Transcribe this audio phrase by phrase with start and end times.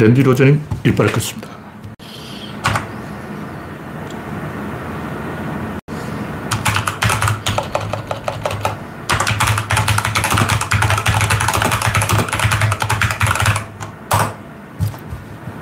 [0.00, 1.50] 랜디 로저님 일발을 껐습니다.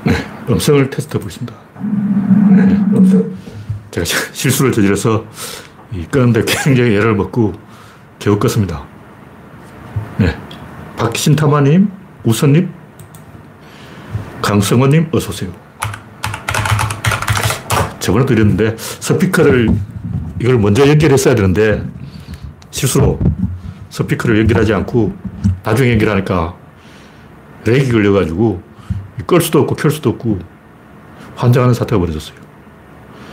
[0.05, 0.14] 네,
[0.48, 1.52] 음성을 테스트 보겠습니다.
[2.50, 3.25] 네.
[3.91, 5.25] 제가 실수를 저질러서
[6.12, 7.55] 끄는데 굉장히 애를 먹고
[8.20, 8.84] 겨우 껐습니다.
[10.18, 10.39] 네.
[10.96, 11.91] 박신타마님,
[12.23, 12.78] 우선님,
[14.48, 15.52] 강성원님, 어서 오세요.
[17.98, 19.68] 저번에 드렸는데, 스피커를,
[20.40, 21.84] 이걸 먼저 연결했어야 되는데,
[22.71, 23.21] 실수로
[23.90, 25.14] 스피커를 연결하지 않고,
[25.62, 26.57] 나중에 연결하니까,
[27.66, 28.62] 렉이 걸려가지고,
[29.26, 30.38] 끌 수도 없고, 켤 수도 없고,
[31.36, 32.38] 환장하는 사태가 벌어졌어요.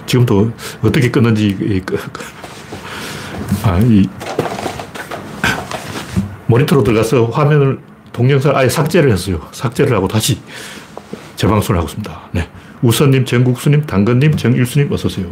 [0.08, 1.82] 지금도 어떻게 끊는지,
[3.64, 4.10] 아, 이,
[6.48, 7.80] 모니터로 들어가서 화면을,
[8.12, 9.48] 동영상을 아예 삭제를 했어요.
[9.52, 10.42] 삭제를 하고 다시
[11.46, 12.30] 재방송을 하고 있습니다.
[12.32, 12.50] 네.
[12.82, 15.28] 우선님, 정국수님, 당근님, 정일수님, 어서오세요.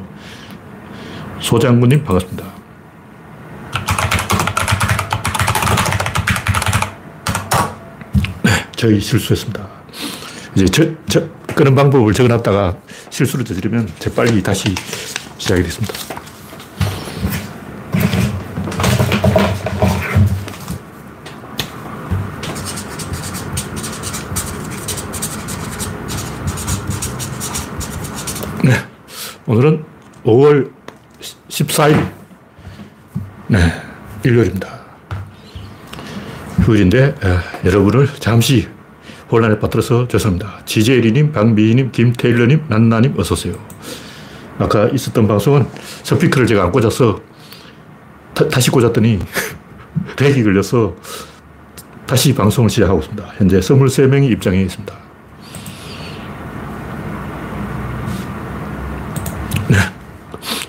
[1.40, 2.46] 소장군님, 반갑습니다.
[8.44, 9.68] 네, 저희 실수했습니다.
[10.56, 12.78] 이제 저, 저, 끄는 방법을 적어놨다가
[13.09, 14.74] 실수를 저지르면 재빨리 다시
[15.38, 16.12] 시작이 됐습니다.
[29.54, 29.84] 오늘은
[30.26, 30.72] 5월
[31.48, 32.12] 14일,
[33.50, 33.59] 네,
[34.23, 34.82] 일요일입니다.
[36.64, 38.68] 휴일인데, 에, 여러분을 잠시
[39.30, 40.66] 혼란에 빠뜨려서 죄송합니다.
[40.66, 43.54] 지제리님, 박미희님, 김태일러님, 난나님, 어서오세요.
[44.58, 45.68] 아까 있었던 방송은
[46.02, 47.22] 스피커를 제가 안 꽂아서
[48.34, 49.20] 다, 시 꽂았더니
[50.18, 50.96] 렉이 걸려서
[52.08, 53.34] 다시 방송을 시작하고 있습니다.
[53.38, 55.04] 현재 23명이 입장해 있습니다.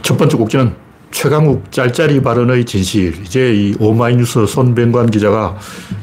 [0.05, 0.75] 첫 번째 곡지는
[1.11, 3.15] 최강욱 짤짤이 발언의 진실.
[3.23, 5.57] 이제 이 오마이뉴스 손병관 기자가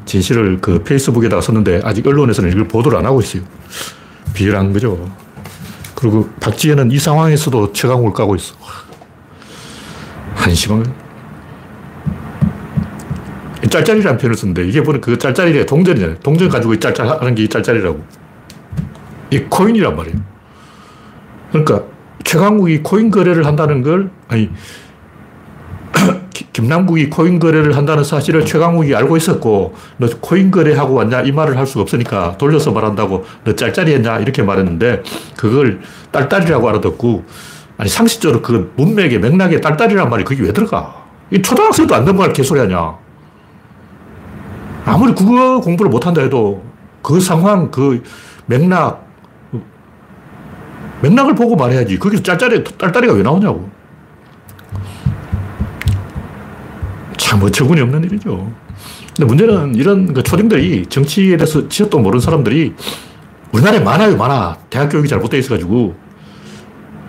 [0.06, 3.42] 진실을 그 페이스북에다가 썼는데 아직 언론에서는 이걸 보도를 안 하고 있어요.
[4.34, 5.12] 비열한 거죠.
[5.96, 8.56] 그리고 박지혜는 이 상황에서도 최강욱을 까고 있어.
[10.36, 10.94] 한심한
[13.70, 16.20] 짤짤이라는 표현을 쓰는데 이게 보면 그 짤짤이래 동전이잖아요.
[16.20, 18.04] 동전 가지고 짤짤하는 게 짤짤이라고.
[19.31, 20.18] 이 코인이란 말이에요.
[21.52, 21.84] 그러니까
[22.24, 24.50] 최강욱이 코인 거래를 한다는 걸, 아니,
[26.54, 31.22] 김남국이 코인 거래를 한다는 사실을 최강욱이 알고 있었고, 너 코인 거래하고 왔냐?
[31.22, 34.20] 이 말을 할 수가 없으니까 돌려서 말한다고 너 짤짤이 했냐?
[34.20, 35.04] 이렇게 말했는데,
[35.38, 35.81] 그걸
[36.12, 37.24] 딸딸이라고 알아듣고,
[37.78, 41.02] 아니, 상식적으로 그 문맥에 맥락에 딸딸이란 말이 거기 왜 들어가?
[41.31, 42.96] 이 초등학생도 안 넘어갈 개소리 하냐?
[44.86, 46.64] 아무리 국어 공부를 못한다 해도
[47.02, 48.04] 그 상황, 그
[48.46, 49.11] 맥락,
[51.01, 51.97] 맥락을 보고 말해야지.
[51.97, 53.69] 거기서 짤짤이, 딸딸이가 왜 나오냐고.
[57.17, 58.51] 참 어처구니 없는 일이죠.
[59.16, 62.73] 근데 문제는 이런 그 초딩들이 정치에 대해서 지어도 모르는 사람들이
[63.51, 64.57] 우리나라에 많아요, 많아.
[64.69, 65.95] 대학 교육이 잘못되어 있어가지고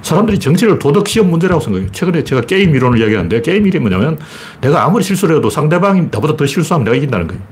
[0.03, 1.91] 사람들이 정치를 도덕 시험 문제라고 생각해요.
[1.93, 4.19] 최근에 제가 게임 이론을 이야기하는데 게임 이론이 뭐냐면
[4.61, 7.43] 내가 아무리 실수를 해도 상대방이 나보다 더 실수하면 내가 이긴다는 거예요.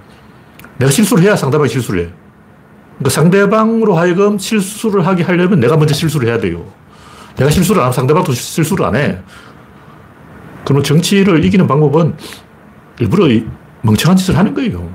[0.78, 2.10] 내가 실수를 해야 상대방이 실수를 해요.
[3.00, 6.66] 그러니까 상대방으로 하여금 실수를 하게 하려면 내가 먼저 실수를 해야 돼요.
[7.36, 9.18] 내가 실수를 안 하면 상대방도 실수를 안 해.
[10.64, 12.14] 그러면 정치를 이기는 방법은
[12.98, 13.26] 일부러
[13.80, 14.86] 멍청한 짓을 하는 거예요.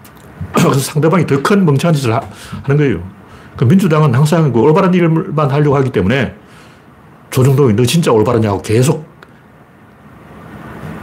[0.54, 2.20] 그래서 상대방이 더 큰 멍청한 짓을 하,
[2.68, 3.02] 는 거예요.
[3.56, 6.36] 그 민주당은 항상 그 올바른 일만 하려고 하기 때문에
[7.30, 9.08] 조정동이 너 진짜 올바르냐고 계속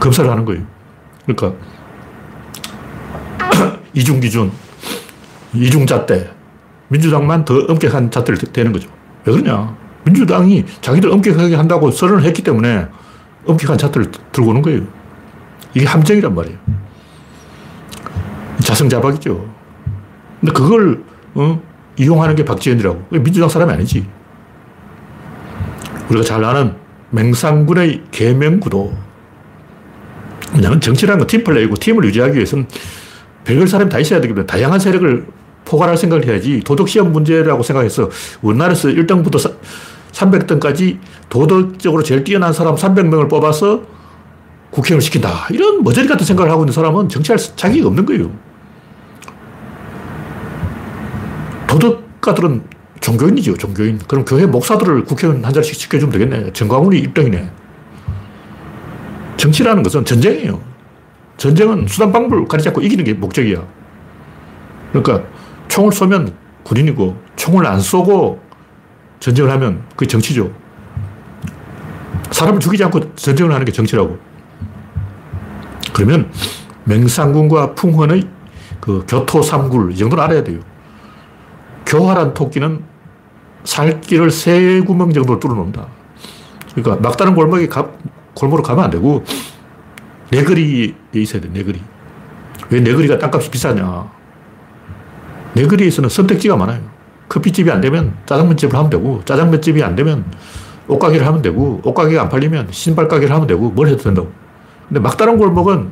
[0.00, 0.62] 검사를 하는 거예요.
[1.26, 1.52] 그러니까
[3.92, 4.50] 이중 기준,
[5.52, 6.30] 이중 잣대,
[6.88, 8.88] 민주당만 더 엄격한 잣대를 대는 거죠.
[9.24, 9.76] 왜 그러냐?
[10.04, 12.86] 민주당이 자기들 엄격하게 한다고 선언을 했기 때문에
[13.46, 14.82] 엄격한 잣대를 들고 오는 거예요.
[15.74, 16.58] 이게 함정이란 말이에요.
[18.60, 19.54] 자성자박이죠.
[20.40, 21.02] 근데 그걸
[21.34, 21.60] 어?
[21.96, 23.06] 이용하는 게 박지원이라고.
[23.10, 24.06] 민주당 사람이 아니지.
[26.08, 26.74] 우리가 잘 아는
[27.10, 28.94] 맹상군의 계명구도.
[30.54, 32.66] 왜냐하면 정치라는 건 팀플레이고 팀을 유지하기 위해서는
[33.44, 35.26] 별별 사람이 다 있어야 되기 때문에 다양한 세력을
[35.68, 38.08] 포괄할 생각을 해야지 도덕시험 문제라고 생각해서
[38.40, 39.54] 우리나라에서 1등부터
[40.12, 40.98] 300등까지
[41.28, 43.82] 도덕적으로 제일 뛰어난 사람 300명을 뽑아서
[44.70, 45.46] 국회의원을 시킨다.
[45.50, 48.30] 이런 머저리 같은 생각을 하고 있는 사람은 정치할 자격이 없는 거예요.
[51.66, 52.62] 도덕가들은
[53.00, 53.98] 종교인이죠, 종교인.
[54.08, 56.52] 그럼 교회 목사들을 국회의원 한 자리씩 시켜주면 되겠네.
[56.52, 57.50] 정광훈이 1등이네.
[59.36, 60.60] 정치라는 것은 전쟁이에요.
[61.36, 63.64] 전쟁은 수단 방법을 가리지 않고 이기는 게 목적이야.
[64.92, 65.28] 그러니까
[65.68, 66.34] 총을 쏘면
[66.64, 68.40] 군인이고 총을 안 쏘고
[69.20, 70.50] 전쟁을 하면 그게 정치죠.
[72.30, 74.18] 사람을 죽이지 않고 전쟁을 하는 게 정치라고.
[75.92, 76.30] 그러면
[76.84, 78.28] 맹상군과 풍헌의
[78.80, 80.60] 그 교토 삼굴 이 정도는 알아야 돼요.
[81.86, 82.84] 교활한 토끼는
[83.64, 85.86] 살길을 세 구멍 정도 뚫어놓는다.
[86.74, 87.90] 그러니까 막다른 골목에 가,
[88.34, 89.24] 골목으로 가면 안 되고
[90.30, 91.80] 내거리에 있어야 돼, 내거리.
[92.70, 94.17] 왜 내거리가 땅값이 비싸냐.
[95.58, 96.80] 내거리에서는 선택지가 많아요.
[97.28, 100.24] 커피집이 안 되면 짜장면집을 하면 되고, 짜장면집이 안 되면
[100.86, 104.32] 옷가게를 하면 되고, 옷가게가 안 팔리면 신발 가게를 하면 되고, 뭘 해도 된다고.
[104.88, 105.90] 근데 막다른 골목은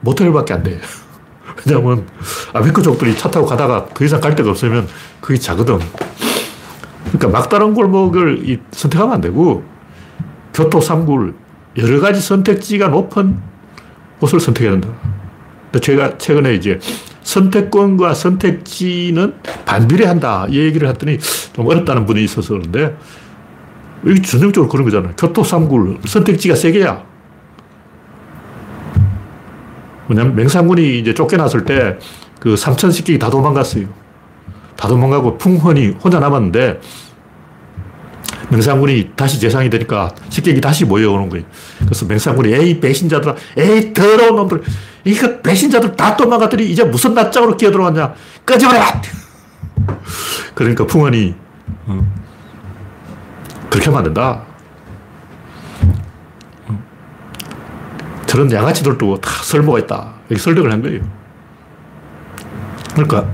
[0.00, 0.78] 모텔밖에 안 돼.
[1.64, 2.06] 왜냐면
[2.52, 4.86] 아메리카족들이 차 타고 가다가 더 이상 갈 데가 없으면
[5.20, 5.78] 그게 작거든.
[7.06, 9.64] 그러니까 막다른 골목을 선택하면 안 되고,
[10.52, 11.34] 교토 삼굴,
[11.78, 13.38] 여러 가지 선택지가 높은
[14.18, 14.88] 곳을 선택해야 된다.
[15.80, 16.78] 제가 최근에 이제
[17.26, 19.34] 선택권과 선택지는
[19.64, 20.46] 반비례한다.
[20.50, 21.18] 이 얘기를 했더니
[21.52, 22.96] 좀 어렵다는 분이 있어서 그런데
[24.06, 25.12] 여기 전형적으로 그런 거잖아요.
[25.16, 27.04] 교토 삼굴, 선택지가 세 개야.
[30.06, 31.98] 뭐냐면 맹상군이 이제 쫓겨났을 때
[32.40, 33.86] 그 삼천 식객이 다 도망갔어요.
[34.76, 36.80] 다 도망가고 풍헌이 혼자 남았는데
[38.50, 41.44] 맹상군이 다시 재상이 되니까 식객이 다시 모여오는 거예요.
[41.80, 44.62] 그래서 맹상군이 에이 배신자들아 에이 더러운 놈들
[45.04, 48.14] 이거 배신자들 다 도망갔더니 이제 무슨 낯짝으로 끼어들어왔냐
[48.44, 49.02] 꺼져라
[50.54, 51.34] 그러니까 풍헌이
[51.86, 52.12] 어,
[53.70, 54.42] 그렇게 하면 안 된다.
[56.68, 56.82] 어,
[58.26, 60.14] 저런 양아치들도 다 설모가 있다.
[60.28, 61.02] 이렇게 설득을 한 거예요.
[62.94, 63.30] 그러니까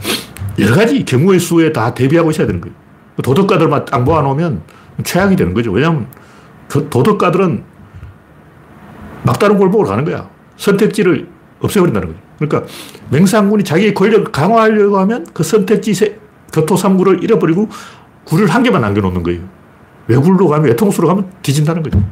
[0.59, 2.75] 여러 가지 경우의 수에 다 대비하고 있어야 되는 거예요.
[3.23, 4.63] 도덕가들만 딱 모아놓으면
[5.05, 5.73] 최악이 되는 거죠.
[5.73, 6.07] 왜냐하면
[6.69, 7.65] 도덕가들은
[9.25, 10.29] 막다른 골목으로 가는 거야.
[10.57, 11.29] 선택지를
[11.61, 12.21] 없애버린다는 거죠.
[12.39, 12.73] 그러니까
[13.11, 16.19] 맹상군이 자기의 권력을 강화하려고 하면 그 선택지 세,
[16.53, 17.69] 교토 3구를 잃어버리고
[18.25, 19.41] 굴을 한 개만 남겨놓는 거예요.
[20.09, 22.03] 외굴로 가면 외통수로 가면 뒤진다는 거죠.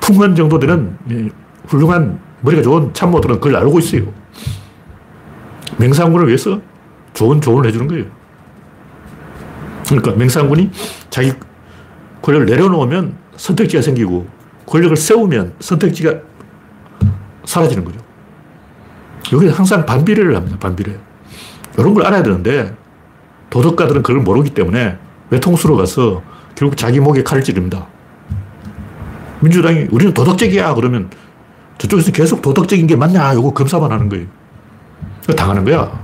[0.00, 0.96] 풍헌 정도 되는
[1.66, 4.12] 훌륭한 머리가 좋은 참모들은 그걸 알고 있어요.
[5.78, 6.60] 맹상군을 위해서
[7.14, 8.04] 좋은 조언을 해주는 거예요.
[9.86, 10.70] 그러니까 맹상군이
[11.10, 11.32] 자기
[12.22, 14.26] 권력을 내려놓으면 선택지가 생기고
[14.66, 16.14] 권력을 세우면 선택지가
[17.44, 18.00] 사라지는 거죠.
[19.32, 20.56] 여기 항상 반비례를 합니다.
[20.58, 20.96] 반비례.
[21.78, 22.74] 이런 걸 알아야 되는데
[23.50, 24.96] 도덕가들은 그걸 모르기 때문에
[25.30, 26.22] 외통수로 가서
[26.54, 27.86] 결국 자기 목에 칼을 찌릅니다.
[29.40, 31.10] 민주당이 우리는 도덕적이야 그러면
[31.78, 34.26] 저쪽에서 계속 도덕적인 게 맞냐 이거 검사만 하는 거예요.
[35.36, 36.00] 당하는 거야.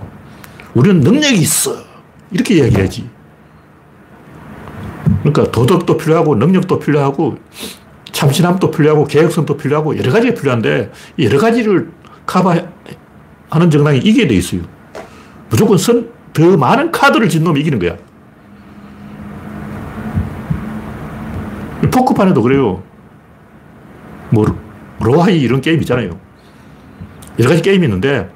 [0.74, 1.76] 우리는 능력이 있어.
[2.30, 3.08] 이렇게 이야기해야지.
[5.04, 7.36] 그러니까 도덕도 필요하고 능력도 필요하고
[8.12, 11.90] 참신함도 필요하고 개혁성도 필요하고 여러 가지가 필요한데 여러 가지를
[12.26, 14.62] 커버하는 정당이 이기게 돼 있어요.
[15.48, 17.96] 무조건 선, 더 많은 카드를 진 놈이 이기는 거야.
[21.90, 22.82] 포커판에도 그래요.
[24.30, 24.44] 뭐,
[25.00, 26.18] low high 이런 게임 있잖아요.
[27.38, 28.30] 여러 가지 게임이 있는데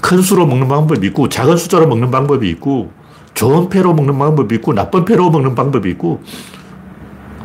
[0.00, 2.92] 큰 수로 먹는 방법이 있고 작은 숫자로 먹는 방법이 있고
[3.34, 6.22] 좋은 패로 먹는 방법이 있고 나쁜 패로 먹는 방법이 있고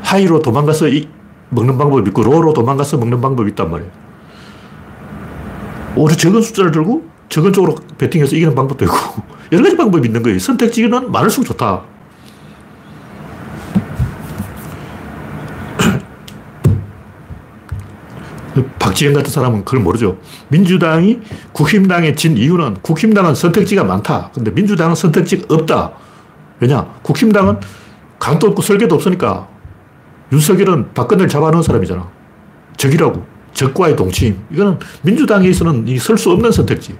[0.01, 1.07] high로 도망가서 이,
[1.49, 3.91] 먹는 방법이 있고 low로 도망가서 먹는 방법이 있단 말이에요.
[5.95, 8.95] 오히려 적은 숫자를 들고 적은 쪽으로 베팅해서 이기는 방법도 있고
[9.51, 10.39] 여러 가지 방법이 있는 거예요.
[10.39, 11.83] 선택지는 많을수록 좋다.
[18.79, 20.17] 박지원 같은 사람은 그걸 모르죠.
[20.49, 21.19] 민주당이
[21.51, 24.31] 국힘당에 진 이유는 국힘당은 선택지가 많다.
[24.33, 25.91] 근데 민주당은 선택지가 없다.
[26.59, 26.85] 왜냐?
[27.03, 27.59] 국힘당은
[28.19, 29.47] 강도 없고 설계도 없으니까
[30.31, 32.07] 윤석열은 박근혜를 잡아놓은 사람이잖아.
[32.77, 33.25] 적이라고.
[33.53, 34.39] 적과의 동침.
[34.51, 36.95] 이거는 민주당에서는 설 수 없는 선택지.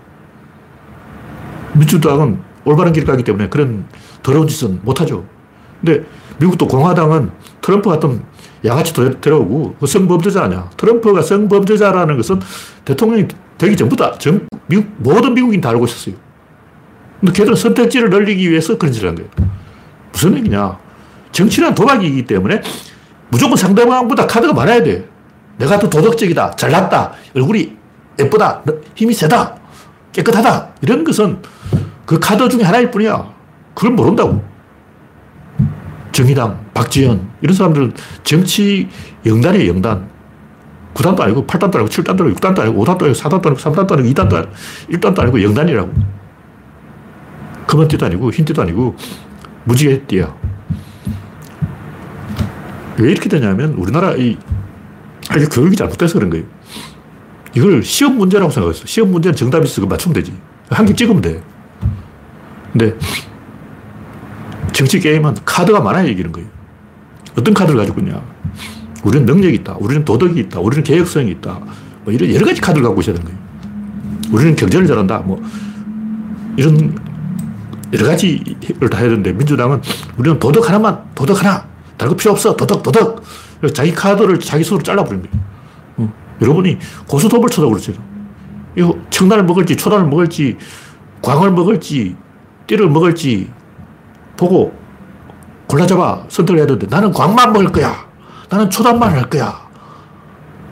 [1.73, 3.85] 민주당은 올바른 길 가기 때문에 그런
[4.23, 5.25] 더러운 짓은 못하죠.
[5.79, 6.03] 근데
[6.39, 8.23] 미국도 공화당은 트럼프 같은
[8.65, 10.69] 양아치 데려오고 그 성범죄자 아니야.
[10.77, 12.39] 트럼프가 성범죄자라는 것은
[12.85, 16.15] 대통령이 되기 전부터 전, 미국, 모든 미국인 다 알고 있었어요.
[17.19, 19.29] 근데 걔들은 선택지를 늘리기 위해서 그런 짓을 한 거예요.
[20.11, 20.77] 무슨 얘기냐.
[21.31, 22.61] 정치란 도박이기 때문에
[23.29, 25.07] 무조건 상대방보다 카드가 많아야 돼.
[25.57, 26.51] 내가 더 도덕적이다.
[26.51, 27.11] 잘났다.
[27.35, 27.75] 얼굴이
[28.19, 28.63] 예쁘다.
[28.95, 29.55] 힘이 세다.
[30.13, 30.69] 깨끗하다.
[30.81, 31.39] 이런 것은
[32.05, 33.31] 그 카드 중에 하나일 뿐이야.
[33.75, 34.43] 그걸 모른다고.
[36.11, 38.89] 정의당, 박지원, 이런 사람들은 정치
[39.25, 40.09] 영단이에요, 영단.
[40.93, 44.33] 9단도 아니고 8단도 아니고 7단도 아니고 6단도 아니고 5단도 아니고 4단도 아니고 3단도 아니고 2단도
[44.35, 44.51] 아니고
[44.91, 45.93] 1단도 아니고 영단이라고.
[47.67, 48.95] 검은 띠도 아니고 흰 띠도 아니고
[49.65, 50.35] 무지개 띠야.
[52.97, 54.37] 왜 이렇게 되냐면 우리나라 이
[55.29, 56.45] 아니, 교육이 잘못돼서 그런 거예요.
[57.53, 58.85] 이걸 시험 문제라고 생각했어.
[58.85, 59.85] 시험 문제는 정답이 있어.
[59.85, 60.33] 맞추면 되지.
[60.69, 61.41] 한 개 찍으면 돼.
[62.71, 62.95] 근데
[64.73, 66.47] 정치 게임은 카드가 많아야 이기는 거예요.
[67.37, 68.21] 어떤 카드를 가지고 있냐.
[69.03, 69.75] 우리는 능력이 있다.
[69.79, 70.59] 우리는 도덕이 있다.
[70.59, 71.59] 우리는 개혁성이 있다.
[72.03, 73.39] 뭐 이런 여러 가지 카드를 갖고 있어야 되는 거예요.
[74.31, 75.19] 우리는 경제를 잘한다.
[75.19, 75.41] 뭐
[76.57, 76.97] 이런
[77.93, 79.81] 여러 가지를 다 해야 되는데 민주당은
[80.17, 81.65] 우리는 도덕 하나만, 도덕 하나.
[81.97, 82.55] 다른 거 필요 없어.
[82.55, 83.23] 도덕, 도덕.
[83.73, 85.45] 자기 카드를 자기 손으로 잘라버린 거예요.
[85.97, 86.13] 어.
[86.41, 87.93] 여러분이 고수톱을 쳐다 그러죠.
[88.75, 90.57] 이거 청단을 먹을지, 초단을 먹을지,
[91.21, 92.15] 광을 먹을지,
[92.67, 93.49] 띠를 먹을지
[94.39, 94.73] 보고
[95.67, 98.07] 골라잡아 선택을 해야 되는데 나는 광만 먹을 거야.
[98.49, 99.67] 나는 초단만 할 거야.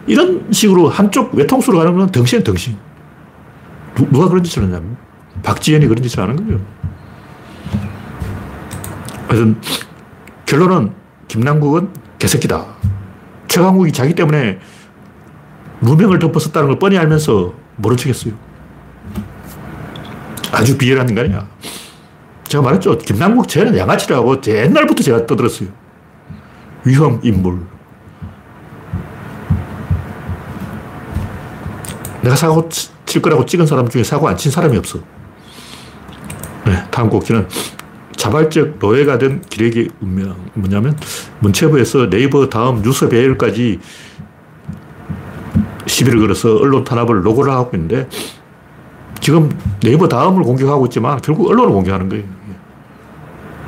[0.07, 2.77] 이런 식으로 한쪽 외통수로 가는 건 덩신 덩신.
[3.95, 4.95] 누, 가 그런 짓을 하냐면
[5.43, 6.61] 박지현이 그런 짓을 하는 거예요.
[9.27, 9.59] 하여튼
[10.45, 10.93] 결론은
[11.27, 12.65] 김남국은 개새끼다.
[13.49, 14.59] 최강욱이 자기 때문에
[15.81, 18.33] 무명을 덮었었다는 걸 뻔히 알면서 모른 척 했어요.
[20.53, 21.45] 아주 비열한 인간이야.
[22.47, 22.97] 제가 말했죠.
[22.97, 25.69] 김남국 쟤는 양아치라고 옛날부터 제가 떠들었어요.
[26.85, 27.59] 위험 인물.
[32.21, 32.67] 내가 사고
[33.05, 34.99] 칠 거라고 찍은 사람 중에 사고 안 친 사람이 없어.
[36.65, 37.47] 네, 다음 곡지는
[38.15, 40.35] 자발적 노예가 된 기레기 운명.
[40.53, 40.97] 뭐냐면,
[41.39, 43.79] 문체부에서 네이버 다음 뉴스 배열까지
[45.85, 48.09] 시비를 걸어서 언론 탄압을 로고를 하고 있는데,
[49.21, 52.36] 지금 네이버 다음을 공격하고 있지만, 결국 언론을 공격하는 거예요.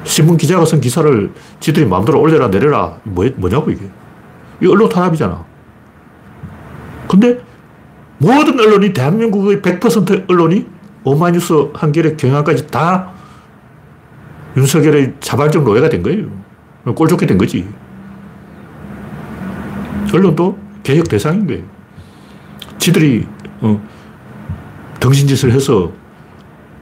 [0.04, 2.98] 신문 기자가 쓴 기사를 지들이 마음대로 올려라 내려라.
[3.04, 3.90] 뭐, 뭐냐고, 이게.
[4.62, 5.46] 이 언론 탄압이잖아.
[7.08, 7.40] 근데
[8.18, 10.68] 모든 언론이, 대한민국의 100% 언론이
[11.04, 13.12] 오마이뉴스, 한겨레, 경향까지 다
[14.58, 16.28] 윤석열의 자발적 노예가 된 거예요.
[16.96, 17.68] 꼴 좋게 된 거지.
[20.14, 21.64] 언론도 개혁 대상인 거예요.
[22.78, 23.28] 지들이
[23.62, 23.80] 어,
[25.00, 25.92] 덩신짓을 해서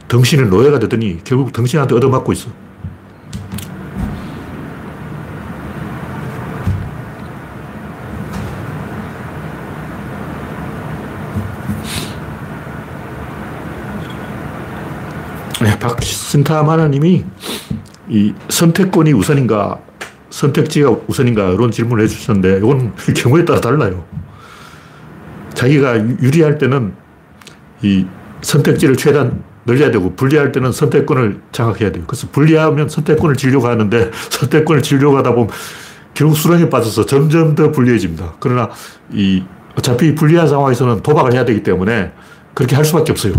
[0.08, 2.50] 덩신의 노예가 되더니 결국 덩신한테 얻어맞고 있어.
[15.80, 17.26] 박신탐 하나님이
[18.10, 19.80] 이 선택권이 우선인가,
[20.30, 24.06] 선택지가 우선인가, 이런 질문을 해주셨는데, 이건 경우에 따라 달라요.
[25.54, 26.94] 자기가 유리할 때는
[27.82, 28.06] 이
[28.42, 32.06] 선택지를 최대한 늘려야 되고, 불리할 때는 선택권을 장악해야 돼요.
[32.08, 35.50] 그래서 불리하면 선택권을 지려고 하는데, 선택권을 지려고 하다 보면
[36.14, 38.36] 결국 수렁에 빠져서 점점 더 불리해집니다.
[38.40, 38.70] 그러나
[39.12, 39.44] 이
[39.78, 42.12] 어차피 불리한 상황에서는 도박을 해야 되기 때문에
[42.56, 43.34] 그렇게 할 수밖에 없어요.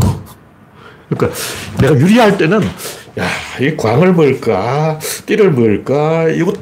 [1.09, 1.39] 그러니까
[1.81, 2.61] 내가 유리할 때는
[3.19, 3.27] 야,
[3.61, 6.53] 이 광을 먹을까, 띠를 먹을까, 이거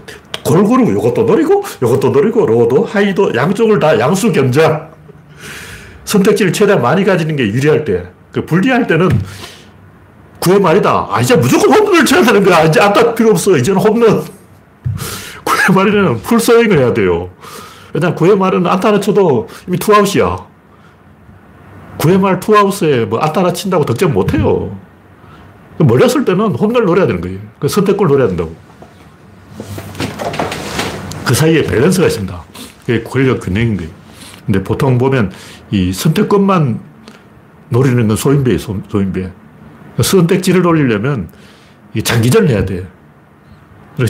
[0.45, 4.91] 골고루 이것도 노리고, 이것도 노리고, 로도, 하이도, 양쪽을 다 양수 견장.
[6.05, 8.05] 선택지를 최대한 많이 가지는 게 유리할 때.
[8.33, 9.09] 그 불리할 때는
[10.39, 11.09] 구회 말이다.
[11.11, 12.63] 아, 이제 무조건 홈런을 쳐야 되는 거야.
[12.65, 13.57] 이제 안타 필요 없어.
[13.57, 14.23] 이제는 홈런.
[15.45, 17.31] 구회 말에는 풀스윙을 해야 돼요.
[17.93, 20.56] 일단 9회 말은 안타를 쳐도 이미 투아웃이야.
[21.99, 24.77] 9회 말 투아웃에 뭐 안타나 친다고 득점 못 해요.
[25.79, 27.39] 몰렸을 때는 홈런을 노려야 되는 거예요.
[27.59, 28.55] 그 선택권 노려야 된다고.
[31.25, 32.45] 그 사이에 밸런스가 있습니다.
[32.87, 33.91] 그게 권력 균형인 거예요.
[34.47, 35.33] 근데 보통 보면
[35.71, 36.81] 이 선택권만
[37.69, 39.31] 노리는 건 소인배예요, 소, 인배
[40.01, 41.29] 선택지를 노리려면
[42.03, 42.85] 장기전을 해야 돼요.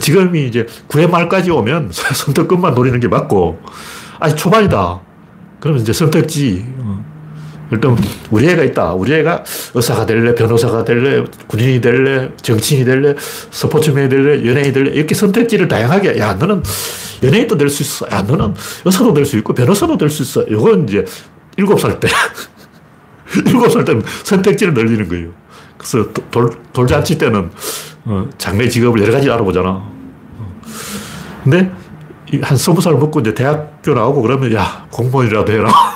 [0.01, 3.61] 지금이 이제 9회 말까지 오면 선택권만 노리는 게 맞고,
[4.19, 5.01] 아니, 초반이다.
[5.61, 7.16] 그러면 이제 선택지, 어.
[7.73, 7.97] 일단
[8.31, 8.93] 우리 애가 있다.
[8.95, 9.45] 우리 애가
[9.75, 13.15] 의사가 될래, 변호사가 될래, 군인이 될래, 정치인이 될래,
[13.51, 16.63] 스포츠맨이 될래, 연예인이 될래, 이렇게 선택지를 다양하게, 야, 너는
[17.23, 18.07] 연예인도 될 수 있어.
[18.13, 18.55] 야, 너는
[18.85, 20.43] 의사도 될 수 있고, 변호사도 될 수 있어.
[20.45, 21.05] 이건 이제
[21.57, 22.09] 일곱 살 때.
[23.47, 25.31] 일곱 살 때는 선택지를 늘리는 거예요.
[25.77, 27.51] 그래서 돌, 돌잔치 때는
[28.05, 29.69] 어, 장래 직업을 여러 가지 알아보잖아.
[29.71, 30.63] 어.
[31.43, 31.71] 근데
[32.43, 35.71] 한 스무 살 먹고 이제 대학교 나오고 그러면 야, 공무원이라도 해라.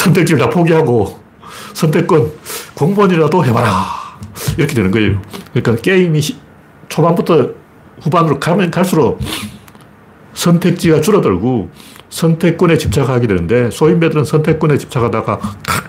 [0.00, 1.20] 선택지를 다 포기하고
[1.74, 2.32] 선택권
[2.74, 3.86] 공무원이라도 해봐라.
[4.56, 5.20] 이렇게 되는 거예요.
[5.52, 6.20] 그러니까 게임이
[6.88, 7.50] 초반부터
[8.00, 9.20] 후반으로 가면 갈수록
[10.32, 11.70] 선택지가 줄어들고
[12.08, 15.38] 선택권에 집착하게 되는데 소인배들은 선택권에 집착하다가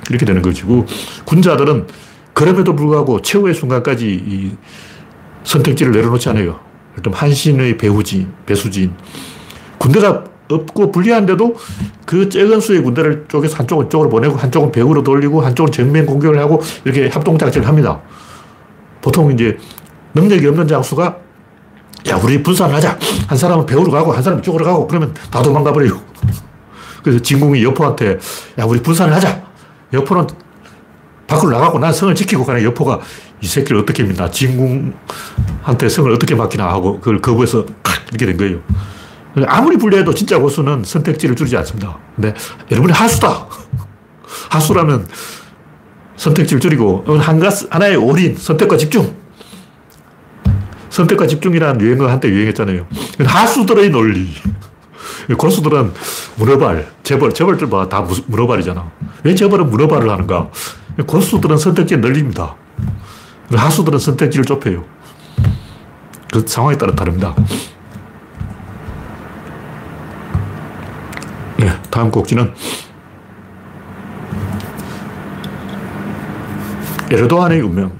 [0.10, 0.86] 이렇게 되는 것이고
[1.26, 1.88] 군자들은
[2.34, 4.52] 그럼에도 불구하고 최후의 순간까지 이
[5.44, 6.60] 선택지를 내려놓지 않아요.
[7.12, 8.94] 한신의 배후진, 배수진.
[9.78, 11.56] 군대가 없고 불리한데도
[12.06, 16.62] 그 적은 수의 군대를 쪼개서 한쪽은 쪽으로 보내고 한쪽은 벽으로 돌리고 한쪽은 정면 공격을 하고
[16.86, 18.02] 이렇게 합동작전을 합니다.
[19.02, 19.58] 보통 이제
[20.14, 21.18] 능력이 없는 장수가
[22.08, 22.98] 야, 우리 분산을 하자.
[23.28, 26.00] 한 사람은 배우러 가고 한 사람은 이쪽으로 가고 그러면 다 도망가 버리고.
[27.04, 28.18] 그래서 진궁이 여포한테
[28.60, 29.44] 야, 우리 분산을 하자.
[29.94, 30.28] 여포는
[31.28, 33.00] 밖으로 나가고 난 성을 지키고 가는 여포가
[33.42, 34.30] 이 새끼를 어떻게 믿나.
[34.30, 37.66] 진궁한테 성을 어떻게 맡기나 하고 그걸 거부해서
[38.10, 38.60] 이렇게 된 거예요.
[39.48, 41.98] 아무리 불리해도 진짜 고수는 선택지를 줄이지 않습니다.
[42.16, 42.34] 근데
[42.70, 43.48] 여러분이 하수다.
[44.50, 45.08] 하수라면
[46.16, 49.16] 선택지를 줄이고 한 가스, 하나의 올인, 선택과 집중.
[50.90, 52.86] 선택과 집중이라는 유행어 한때 유행했잖아요.
[53.26, 54.30] 하수들의 논리.
[55.38, 55.94] 고수들은
[56.36, 57.88] 문어발, 재벌, 재벌들 봐.
[57.88, 58.92] 다 문어발이잖아.
[59.24, 60.50] 왜 재벌은 문어발을 하는가?
[61.08, 62.56] 고수들은 선택지의 널립니다.
[63.52, 64.84] 하수들은 선택지를 좁혀요.
[66.32, 67.36] 그 상황에 따라 다릅니다.
[71.62, 72.52] 네, 다음 곡지는
[77.12, 77.92] 에르도안의 운명.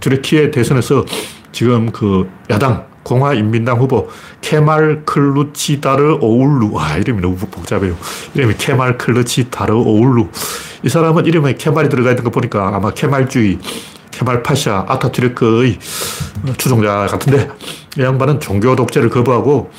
[0.00, 1.06] 트르키의 대선에서
[1.50, 4.10] 지금 그 야당 공화인민당 후보
[4.42, 6.74] 케말 클루치다르 오울루.
[6.74, 7.96] 와, 이름이 너무 복잡해요.
[8.34, 10.28] 이름이 케말 클루치다르 오울루.
[10.82, 13.58] 이 사람은 이름에 케말이 들어가 있는 거 보니까 아마 케말주의,
[14.10, 15.78] 케말 파샤, 아타투르크의
[16.58, 17.48] 추종자 같은데
[17.96, 19.70] 이 양반은 종교 독재를 거부하고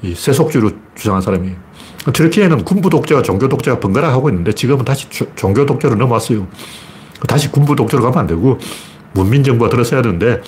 [0.00, 1.67] 이 세속주의로 주장한 사람이에요.
[2.12, 6.46] 트르키에는 군부 독재와 종교 독재가 번갈아 하고 있는데 지금은 다시 종교 독재로 넘어왔어요.
[7.26, 8.58] 다시 군부 독재로 가면 안 되고
[9.12, 10.40] 문민 정부가 들어서야 되는데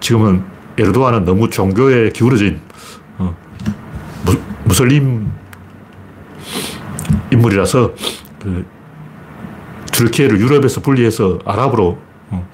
[0.00, 0.44] 지금은
[0.78, 2.60] 에르도안은 너무 종교에 기울어진
[3.18, 3.36] 어,
[4.24, 5.30] 무, 무슬림
[7.30, 7.92] 인물이라서
[8.42, 8.66] 그
[9.92, 11.98] 트르키예를 유럽에서 분리해서 아랍으로
[12.30, 12.48] 어,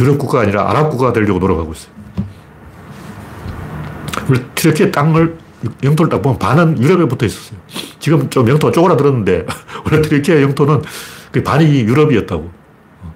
[0.00, 1.94] 유럽 국가가 아니라 아랍 국가가 되려고 노력하고 있어요.
[4.54, 5.43] 트르키의 땅을
[5.82, 7.58] 영토를 딱 보면 반은 유럽에 붙어 있었어요.
[7.98, 9.46] 지금 좀 영토가 쪼그라들었는데
[9.84, 10.82] 원래 트르키의 영토는
[11.32, 12.50] 그 반이 유럽이었다고.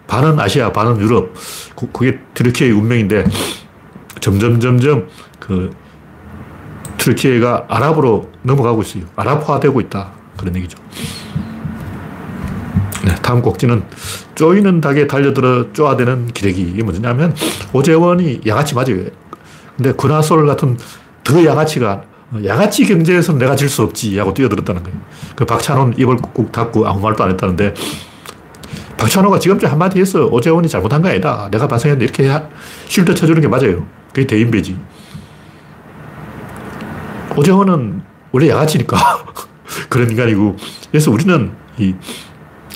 [0.07, 1.35] 반은 아시아, 반은 유럽.
[1.93, 3.25] 그게 트르키의 운명인데
[4.21, 5.71] 점점 점점 그
[6.97, 9.05] 트르키예가 아랍으로 넘어가고 있어요.
[9.17, 10.12] 아랍화되고 있다.
[10.37, 10.78] 그런 얘기죠.
[13.05, 13.85] 네, 다음 곡지는
[14.35, 16.62] 쪼이는 닭에 달려들어 쪼아대는 기레기.
[16.62, 17.35] 이게 뭐냐면
[17.73, 19.05] 오재원이 양아치 맞아요.
[19.77, 20.77] 근데 군화솔 같은
[21.23, 22.03] 더 양아치가
[22.45, 24.99] 양아치 경제에서는 내가 질 수 없지 하고 뛰어들었다는 거예요.
[25.35, 27.75] 그 박찬호는 입을 꾹 닫고 아무 말도 안 했다는데
[28.99, 31.49] 박찬호가 지금쯤 한마디 해서 오재원이 잘못한 거 아니다.
[31.51, 32.43] 내가 반성했는데 이렇게
[32.88, 33.87] 쉴드 쳐주는 게 맞아요.
[34.12, 34.77] 그게 대인배지.
[37.37, 38.97] 오재원은 원래 양아치니까
[39.88, 40.57] 그런 인간이고
[40.91, 41.95] 그래서 우리는 이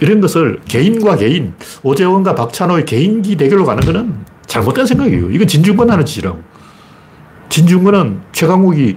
[0.01, 4.15] 이런 것을 개인과 개인, 오재원과 박찬호의 개인기 대결로 가는 것은
[4.47, 5.31] 잘못된 생각이에요.
[5.31, 6.41] 이건 진중권 하는 짓이라고.
[7.49, 8.97] 진중권은 최강욱이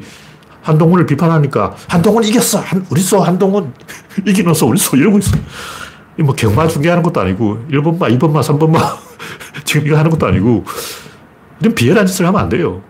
[0.66, 2.60] 한동훈을 비판하니까 한동훈 이겼어.
[2.60, 3.72] 한, 우리 쏘 한동훈
[4.26, 5.38] 이기노서 우리 쏘 이러고 있어.
[6.18, 8.80] 뭐 경마 중계하는 것도 아니고 1번마, 2번마, 3번마
[9.64, 10.64] 지금 이거 하는 것도 아니고
[11.60, 12.82] 이런 비열한 짓을 하면 안 돼요.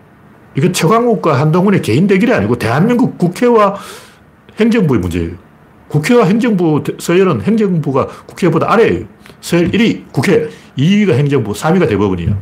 [0.55, 3.75] 이건 최강욱과 한동훈의 개인 대결이 아니고 대한민국 국회와
[4.57, 5.31] 행정부의 문제예요.
[5.89, 9.05] 국회와 행정부, 서열은 행정부가 국회보다 아래예요.
[9.41, 12.37] 서열 1위 국회, 2위가 행정부, 3위가 대법원이에요.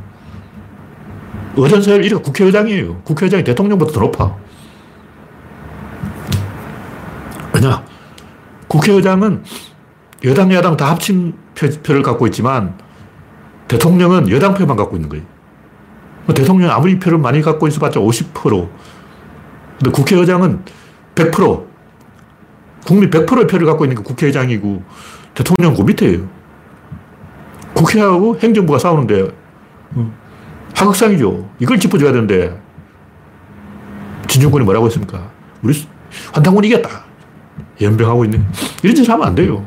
[1.57, 3.01] 어전 서열 1위가 국회의장이에요.
[3.03, 4.35] 국회의장이 대통령보다 더 높아.
[7.53, 7.85] 왜냐?
[8.67, 9.43] 국회의장은
[10.25, 12.77] 여당, 야당 다 합친 표, 를 갖고 있지만
[13.67, 15.25] 대통령은 여당 표만 갖고 있는 거예요.
[16.25, 18.69] 뭐 대통령 아무리 표를 많이 갖고 있어봤자 50%.
[19.77, 20.63] 근데 국회의장은
[21.15, 21.65] 100%.
[22.85, 24.83] 국민 100%의 표를 갖고 있는 게 국회의장이고
[25.35, 26.27] 대통령은 그 밑에예요.
[27.73, 29.31] 국회하고 행정부가 싸우는데
[29.95, 30.13] 어,
[30.75, 31.49] 하극상이죠.
[31.59, 32.59] 이걸 짚어줘야 되는데
[34.27, 35.29] 진중권이 뭐라고 했습니까?
[35.61, 35.87] 우리
[36.33, 37.02] 환탄군이 이겼다.
[37.83, 38.41] 연병하고 있네.
[38.83, 39.63] 이런 짓을 하면 안 돼요.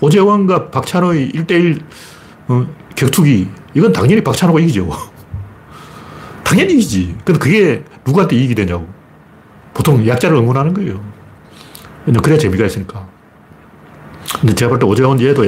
[0.00, 1.82] 오재원과 박찬호의 1대1
[2.48, 4.88] 어, 격투기 이건 당연히 박찬호가 이기죠.
[6.44, 7.16] 당연히 이기지.
[7.24, 8.86] 근데 그게 누구한테 이익이 되냐고.
[9.74, 11.00] 보통 약자를 응원하는 거예요.
[12.22, 13.06] 그래야 재미가 있으니까.
[14.40, 15.46] 근데 제가 볼 때 오재원 얘도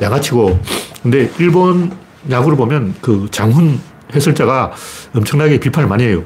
[0.00, 0.60] 양아치고,
[1.02, 1.92] 근데 일본
[2.30, 3.80] 야구를 보면 그 장훈
[4.14, 4.72] 해설자가
[5.14, 6.22] 엄청나게 비판을 많이 해요.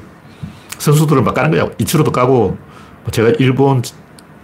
[0.77, 1.69] 선수들을 막 까는 거야.
[1.77, 2.57] 이치로도 까고,
[3.11, 3.81] 제가 일본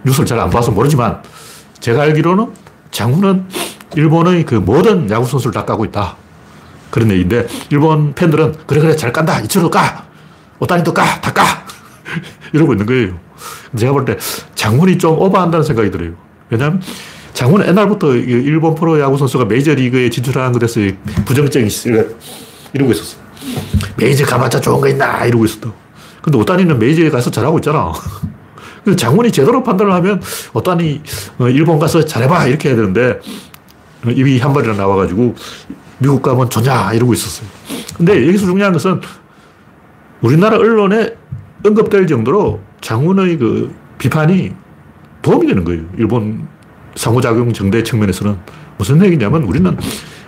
[0.04, 1.22] 뉴스를 잘 안 봐서 모르지만,
[1.80, 2.48] 제가 알기로는
[2.90, 3.46] 장훈은
[3.96, 6.16] 일본의 그 모든 야구 선수를 다 까고 있다.
[6.90, 9.40] 그런 얘기인데, 일본 팬들은, 그래, 그래, 잘 깐다.
[9.40, 10.04] 이치로도 까.
[10.60, 11.20] 오타니도 까.
[11.20, 11.44] 다 까.
[12.52, 13.18] 이러고 있는 거예요.
[13.76, 14.16] 제가 볼 때
[14.54, 16.12] 장훈이 좀 오버한다는 생각이 들어요.
[16.50, 16.80] 왜냐하면
[17.32, 22.14] 장훈은 옛날부터 일본 프로 야구 선수가 메이저리그에 진출하는 것에서 부정적인 시를
[22.72, 23.16] 이러고 있었어.
[23.96, 25.24] 메이저 가봤자 좋은 거 있나?
[25.26, 25.72] 이러고 있었다.
[26.22, 27.92] 근데 오타니는 메이저에 가서 잘하고 있잖아.
[28.84, 30.20] 근데 장훈이 제대로 판단을 하면
[30.52, 31.02] 오타니
[31.38, 33.18] 어, 일본 가서 잘해봐 이렇게 해야 되는데
[34.06, 35.34] 입이 한 발이나 나와가지고
[35.98, 37.48] 미국 가면 좋냐 이러고 있었어요.
[37.96, 39.00] 근데 여기서 중요한 것은
[40.20, 41.14] 우리나라 언론에
[41.64, 44.52] 언급될 정도로 장훈의 그 비판이
[45.22, 45.82] 도움이 되는 거예요.
[45.96, 46.46] 일본
[46.96, 48.36] 상호작용 정대 측면에서는.
[48.76, 49.76] 무슨 얘기냐면 우리는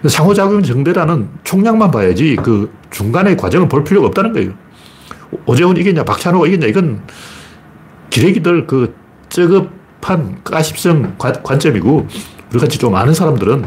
[0.06, 4.52] 상호작용 정대라는 총량만 봐야지 그 중간의 과정을 볼 필요가 없다는 거예요.
[5.44, 7.02] 오재훈 이겼냐, 박찬호가 이겼냐, 이건
[8.10, 8.94] 기레기들 그
[9.28, 12.06] 쩌급한 가십성 관점이고,
[12.50, 13.64] 우리 같이 좀 아는 사람들은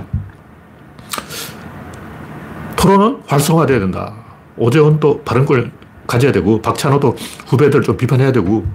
[2.75, 4.13] 토론은 활성화돼야 된다.
[4.57, 5.71] 오재훈도 걸
[6.07, 7.15] 가져야 되고, 박찬호도
[7.47, 8.65] 후배들 좀 비판해야 되고,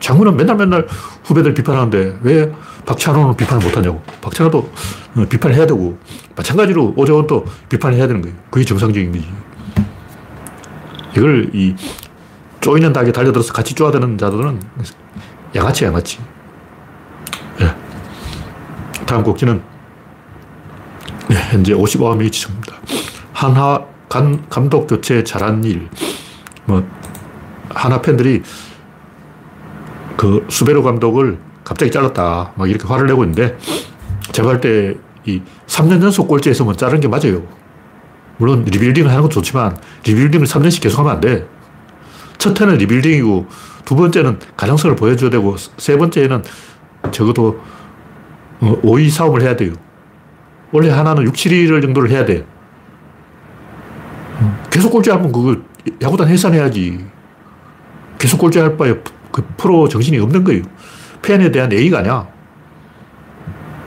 [0.00, 0.86] 장군은 맨날 맨날
[1.24, 2.52] 후배들 비판하는데 왜
[2.84, 4.02] 박찬호는 비판을 못하냐고.
[4.20, 4.58] 박찬호도
[5.16, 5.98] 어, 비판을 해야 되고,
[6.36, 8.36] 마찬가지로 오재훈도 비판을 해야 되는 거예요.
[8.50, 9.26] 그게 정상적인 거지.
[11.16, 11.74] 이걸 이
[12.64, 14.58] 쪼이는 닭에 달려들어서 같이 쪼아드는 자들은
[15.54, 16.18] 양아치, 양아치.
[17.58, 17.76] 네.
[19.04, 19.62] 다음 곡지는
[21.28, 22.76] 네, 현재 55명이 지정입니다.
[23.34, 25.90] 한화 간, 감독 교체 잘한 일.
[26.64, 26.82] 뭐,
[27.68, 28.42] 한화 팬들이
[30.16, 32.52] 그 수베로 감독을 갑자기 잘랐다.
[32.54, 33.58] 막 이렇게 화를 내고 있는데,
[34.32, 34.96] 제가 볼때
[35.26, 37.42] 이 3년 연속 꼴찌에서만 자른 게 맞아요.
[38.38, 41.46] 물론 리빌딩을 하는 것도 좋지만, 리빌딩을 3년씩 계속 하면 안 돼.
[42.44, 43.46] 첫 해는 리빌딩이고,
[43.86, 46.42] 두 번째는 가능성을 보여줘야 되고, 세 번째는
[47.10, 47.58] 적어도
[48.60, 49.72] 5위 어, 싸움을 해야 돼요.
[50.70, 52.44] 원래 하나는 6, 7위를 정도를 해야 돼.
[54.70, 55.56] 계속 꼴찌하면 그거
[56.02, 57.06] 야구단 해산해야지.
[58.18, 58.94] 계속 꼴찌할 바에
[59.32, 60.64] 그 프로 정신이 없는 거예요.
[61.22, 62.28] 팬에 대한 예의가 아니야.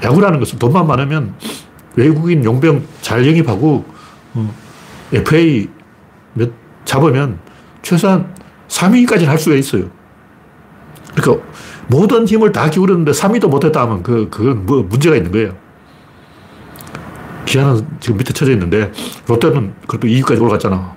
[0.01, 1.35] 야구라는 것은 돈만 많으면
[1.95, 3.85] 외국인 용병 잘 영입하고
[4.33, 4.53] 어,
[5.13, 5.67] FA
[6.33, 6.49] 몇
[6.85, 7.37] 잡으면
[7.83, 8.33] 최소한
[8.77, 9.89] 3위까지는 할 수가 있어요.
[11.15, 11.45] 그러니까
[11.87, 15.55] 모든 힘을 다 기울였는데 3위도 못했다 하면 그, 그건 뭐 문제가 있는 거예요.
[17.45, 18.91] 기아는 지금 밑에 쳐져 있는데
[19.27, 20.95] 롯데는 그래도 2위까지 올라갔잖아.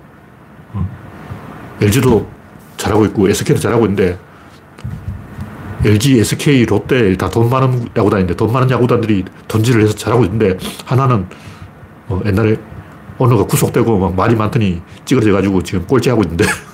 [1.81, 2.29] LG도
[2.77, 4.19] 잘하고 있고 SK도 잘하고 있는데
[5.83, 11.27] LG, SK, 롯데 다 돈 많은 야구단인데 돈 많은 야구단들이 던지를 해서 잘하고 있는데 하나는
[12.09, 12.57] 어 옛날에
[13.17, 16.45] 오너가 구속되고 막 말이 많더니 찌그러져 가지고 지금 꼴찌하고 있는데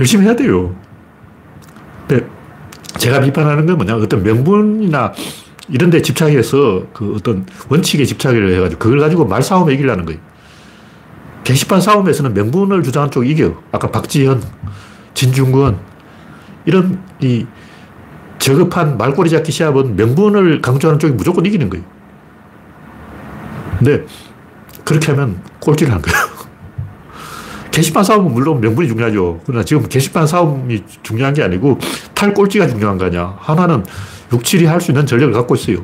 [0.00, 0.74] 열심히 해야 돼요.
[2.06, 2.26] 근데
[2.98, 5.12] 제가 비판하는 건 뭐냐 어떤 명분이나
[5.68, 10.20] 이런 데 집착해서 그 어떤 원칙에 집착을 해가지고 그걸 가지고 말싸움에 이기려는 거예요.
[11.44, 13.62] 게시판 싸움에서는 명분을 주장한 쪽이 이겨.
[13.70, 14.42] 아까 박지현,
[15.12, 15.78] 진중권,
[16.64, 17.46] 이런 이
[18.38, 21.84] 저급한 말꼬리 잡기 시합은 명분을 강조하는 쪽이 무조건 이기는 거예요.
[23.78, 24.04] 근데
[24.84, 26.33] 그렇게 하면 꼴찌를 하는 거예요.
[27.74, 29.40] 게시판 싸움은 물론 명분이 중요하죠.
[29.44, 31.78] 그러나 지금 게시판 싸움이 중요한 게 아니고
[32.14, 33.36] 탈꼴찌가 중요한 거 아니야.
[33.40, 33.84] 한화는
[34.32, 35.78] 6, 7위 할 수 있는 전력을 갖고 있어요.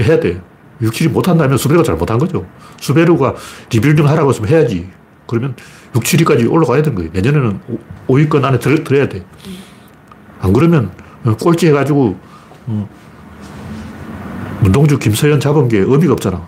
[0.00, 0.40] 해야 돼.
[0.80, 2.46] 6, 7위 못한다면 수베로가 잘 못한 거죠.
[2.78, 3.34] 수베로가
[3.70, 4.88] 리빌딩 하라고 했으면 해야지.
[5.26, 5.56] 그러면
[5.96, 7.10] 6, 7위까지 올라가야 되는 거예요.
[7.12, 7.60] 내년에는
[8.06, 9.24] 5위권 안에 들, 들어야 돼.
[10.40, 10.92] 안 그러면
[11.24, 12.16] 어, 꼴찌 해가지고,
[12.66, 12.88] 어,
[14.60, 16.40] 문동주, 김서현 잡은 게 의미가 없잖아.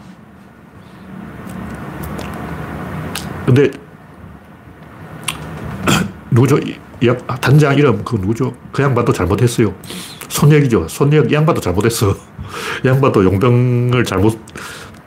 [3.46, 3.70] 근데,
[6.34, 6.58] 누구죠?
[7.40, 8.54] 단장 이름, 그 누구죠?
[8.72, 9.72] 그 양반도 잘못했어요.
[10.28, 10.88] 손혁이죠.
[10.88, 12.10] 손혁 이 양반도 잘못했어.
[12.84, 14.38] 이 양반도 용병을 잘못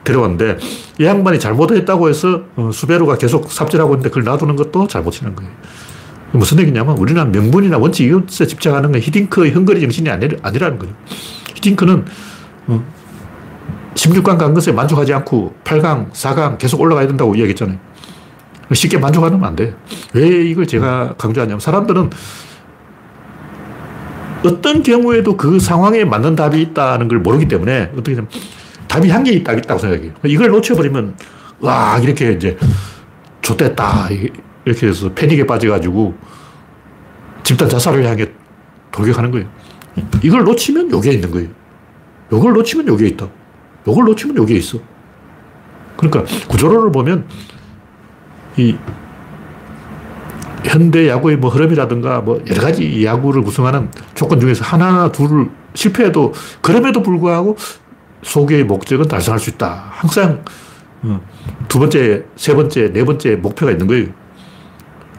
[0.03, 0.57] 데려왔는데,
[0.99, 5.51] 이 양반이 잘못했다고 해서 어, 수배로가 계속 삽질하고 있는데 그걸 놔두는 것도 잘못이는 거예요.
[6.31, 10.93] 무슨 얘기냐면 우리는 명분이나 원칙 이것에 집착하는 건 히딩크의 헝거리 정신이 아니, 아니라는 거예요.
[11.55, 12.05] 히딩크는
[13.95, 17.77] 16강 어, 간 것에 만족하지 않고 8강, 4강 계속 올라가야 된다고 이야기했잖아요.
[18.73, 19.75] 쉽게 만족하면 안 돼.
[20.13, 22.09] 왜 이걸 제가 강조하냐면 사람들은
[24.45, 28.29] 어떤 경우에도 그 상황에 맞는 답이 있다는 걸 모르기 때문에 어떻게 냐면
[28.87, 30.11] 답이 한개 있다고 생각해요.
[30.25, 31.15] 이걸 놓쳐버리면
[31.59, 32.57] 와 이렇게 이제
[33.41, 34.09] 좋됐다
[34.65, 36.15] 이렇게 해서 패닉에 빠져가지고
[37.43, 38.27] 집단 자살을 향해
[38.91, 39.47] 돌격하는 거예요.
[40.21, 41.49] 이걸 놓치면 여기에 있는 거예요.
[42.31, 43.27] 이걸 놓치면 여기에 있다.
[43.87, 44.79] 이걸 놓치면 여기에 있어.
[45.95, 47.25] 그러니까 구조론을 보면
[48.57, 48.75] 이
[50.65, 57.01] 현대 야구의 뭐 흐름이라든가 뭐 여러 가지 야구를 구성하는 조건 중에서 하나, 둘 실패해도 그럼에도
[57.01, 57.55] 불구하고
[58.23, 59.85] 소개의 목적은 달성할 수 있다.
[59.89, 60.43] 항상
[61.03, 61.21] 어,
[61.67, 64.07] 두 번째, 세 번째, 네 번째 목표가 있는 거예요.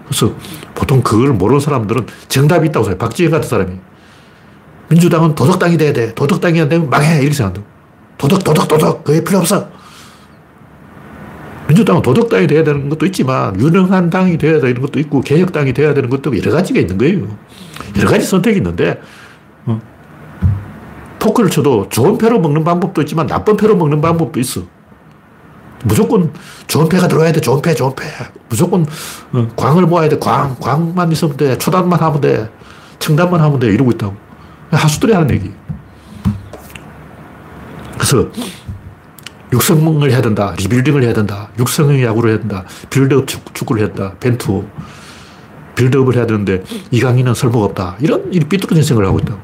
[0.06, 0.34] 그래서
[0.74, 2.98] 보통 그걸 모르는 사람들은 정답이 있다고 생각해.
[2.98, 3.76] 박지현 같은 사람이.
[4.88, 6.14] 민주당은 도덕당이 돼야 돼.
[6.14, 7.20] 도덕당이 안 되면 망해.
[7.20, 7.68] 이렇게 생각한다.
[8.16, 9.04] 도덕, 도덕, 도덕.
[9.04, 9.68] 그게 필요 없어.
[11.68, 16.08] 민주당은 도덕당이 돼야 되는 것도 있지만, 유능한 당이 돼야 되는 것도 있고, 개혁당이 돼야 되는
[16.08, 17.28] 것도 여러 가지가 있는 거예요.
[17.98, 19.00] 여러 가지 선택이 있는데,
[19.66, 19.78] 어.
[21.18, 24.62] 포커를 쳐도 좋은 패로 먹는 방법도 있지만, 나쁜 패로 먹는 방법도 있어.
[25.84, 26.32] 무조건
[26.66, 27.40] 좋은 패가 들어와야 돼.
[27.40, 28.06] 좋은 패, 좋은 패.
[28.48, 28.86] 무조건
[29.32, 30.18] 어, 광을 모아야 돼.
[30.18, 30.56] 광.
[30.58, 31.56] 광만 있으면 돼.
[31.58, 32.50] 초단만 하면 돼.
[32.98, 33.68] 청단만 하면 돼.
[33.68, 34.16] 이러고 있다고.
[34.70, 35.52] 하수들이 하는 얘기.
[37.94, 38.28] 그래서
[39.52, 40.54] 육성을 해야 된다.
[40.58, 41.48] 리빌딩을 해야 된다.
[41.58, 42.64] 육성형 야구를 해야 된다.
[42.90, 44.14] 빌드업 축구를 된다.
[44.20, 44.64] 벤투.
[45.74, 47.96] 빌드업을 해야 되는데 이강인은 설모가 없다.
[48.00, 49.36] 이런 삐뚤어진 생각을 하고 있다.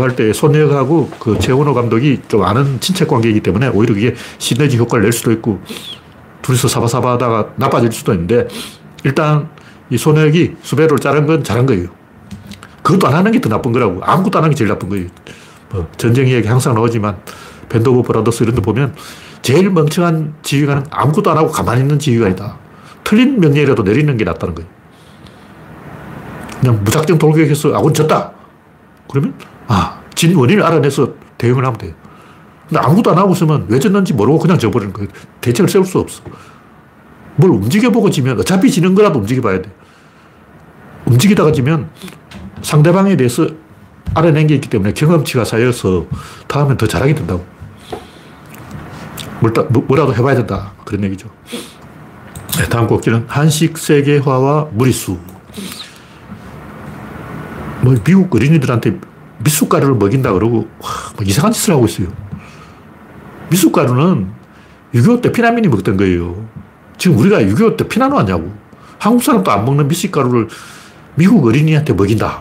[0.00, 5.12] 할때 손혁하고 그 최원호 감독이 좀 아는 친척 관계이기 때문에 오히려 이게 시너지 효과를 낼
[5.12, 5.60] 수도 있고
[6.40, 8.48] 둘이서 사바사바 하다가 나빠질 수도 있는데
[9.04, 9.50] 일단
[9.90, 11.88] 이 손혁이 수배를 자른 건 잘한 거예요.
[12.82, 14.00] 그것도 안 하는 게 더 나쁜 거라고.
[14.02, 15.06] 아무것도 안 하는 게 제일 나쁜 거예요.
[15.70, 17.16] 뭐 전쟁 이야기 항상 나오지만
[17.72, 18.94] of Brothers 이런 데 보면
[19.42, 22.56] 제일 멍청한 지휘관은 아무것도 안 하고 가만히 있는 지휘관이다.
[23.04, 24.68] 틀린 명령이라도 내리는 게 낫다는 거예요.
[26.60, 28.32] 그냥 무작정 돌격해서 아군 졌다.
[29.10, 29.34] 그러면
[29.66, 31.92] 아, 진 원인을 알아내서 대응을 하면 돼요.
[32.68, 35.08] 근데 아무것도 안 하고 있으면 왜 졌는지 모르고 그냥 져버리는 거예요.
[35.42, 36.22] 대책을 세울 수 없어.
[37.36, 39.70] 뭘 움직여보고 지면 어차피 지는 거라도 움직여봐야 돼.
[41.04, 41.90] 움직이다가 지면
[42.62, 43.46] 상대방에 대해서
[44.14, 46.06] 알아낸 게 있기 때문에 경험치가 쌓여서
[46.46, 47.44] 다음엔 더 잘하게 된다고.
[49.86, 50.72] 뭐라도 해봐야 된다.
[50.84, 51.28] 그런 얘기죠.
[52.58, 55.18] 네, 다음 곡기는 한식 세계화와 무리수.
[57.82, 58.98] 뭐 미국 어린이들한테
[59.38, 60.90] 미숫가루를 먹인다 그러고 와,
[61.24, 62.08] 이상한 짓을 하고 있어요.
[63.50, 64.32] 미숫가루는
[64.94, 66.48] 6.25 때 피난민이 먹던 거예요.
[66.96, 68.54] 지금 우리가 6.25 때 피난 왔냐고.
[68.98, 70.48] 한국 사람도 안 먹는 미숫가루를
[71.16, 72.40] 미국 어린이한테 먹인다.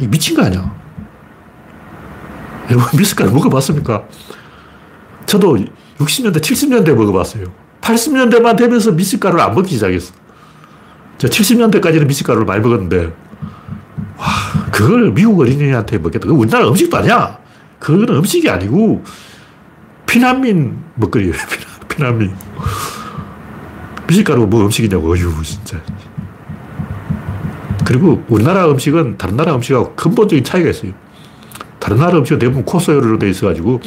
[0.00, 0.74] 미친 거 아니야.
[2.68, 4.04] 여러분 미숫가루 먹어봤습니까?
[5.26, 5.58] 저도
[6.04, 7.46] 60년대, 70년대 먹어봤어요.
[7.80, 10.12] 80년대만 되면서 미숫가루를 안 먹기 시작했어.
[11.18, 13.12] 저 70년대까지는 미숫가루를 많이 먹었는데,
[14.16, 14.26] 와,
[14.70, 16.26] 그걸 미국 어린이한테 먹겠다.
[16.26, 17.38] 그 우리나라 음식도 아니야.
[17.78, 19.02] 그거는 음식이 아니고,
[20.06, 21.34] 피난민 먹거리예요.
[21.88, 22.34] 피난 민.
[24.06, 25.12] 미숫가루 뭐 음식이냐고.
[25.12, 25.80] 어휴, 진짜.
[27.84, 30.92] 그리고 우리나라 음식은 다른 나라 음식하고 근본적인 차이가 있어요.
[31.78, 33.80] 다른 나라 음식은 대부분 코스요리로 되어 있어가지고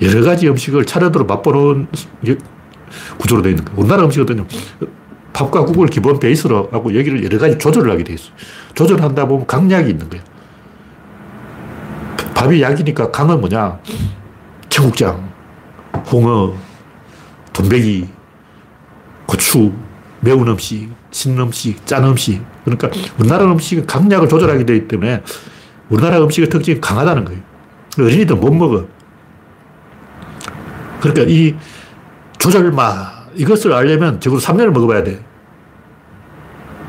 [0.00, 1.86] 여러 가지 음식을 차례대로 맛보는
[3.18, 3.80] 구조로 되어 있는 거예요.
[3.80, 4.46] 우리나라 음식은
[5.32, 8.32] 밥과 국을 기본 베이스로 하고 여기를 여러 가지 조절을 하게 되어 있어요.
[8.74, 10.24] 조절한다 보면 강약이 있는 거예요.
[12.34, 13.78] 밥이 약이니까 강은 뭐냐?
[14.68, 15.30] 청국장,
[16.10, 16.54] 홍어,
[17.52, 18.08] 돈배기,
[19.26, 19.72] 고추,
[20.20, 22.42] 매운 음식, 신 음식, 짠 음식.
[22.64, 25.22] 그러니까 우리나라 음식은 강약을 조절하게 되기 때문에
[25.88, 27.40] 우리나라 음식의 특징이 강하다는 거예요.
[27.98, 28.86] 어린이들 못 먹어.
[31.02, 31.54] 그러니까 이
[32.38, 35.20] 조절마, 이것을 알려면 적어도 3년을 먹어봐야 돼.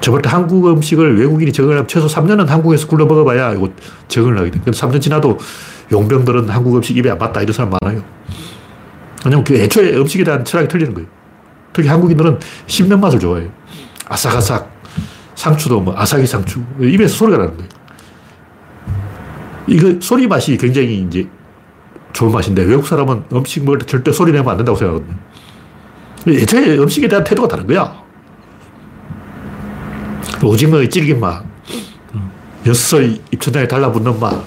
[0.02, 3.70] 저번 때 한국 음식을 외국인이 적응을 하면 최소 3년은 한국에서 굴러 먹어봐야 이거
[4.08, 4.60] 적응을 하게 돼.
[4.60, 5.40] 그럼 3년 지나도
[5.92, 8.04] 용병들은 한국 음식 입에 안 맞다 이런 사람 많아요.
[9.26, 11.10] 왜냐면 그 애초에 음식에 대한 철학이 틀리는 거예요.
[11.72, 13.50] 특히 한국인들은 씹는 맛을 좋아해요.
[14.10, 14.72] 아삭아삭.
[15.36, 16.62] 상추도 뭐 아삭이 상추.
[16.80, 17.70] 입에서 소리가 나는 거예요.
[19.68, 21.28] 이거 소리 맛이 굉장히 이제
[22.14, 25.18] 좋은 맛인데 외국 사람은 음식 먹을 때 절대 소리 내면 안 된다고 생각하거든요.
[26.28, 28.02] 애초에 음식에 대한 태도가 다른 거야.
[30.42, 31.44] 오징어의 질긴 맛,
[32.66, 34.44] 엿의 입천장에 달라붙는 맛,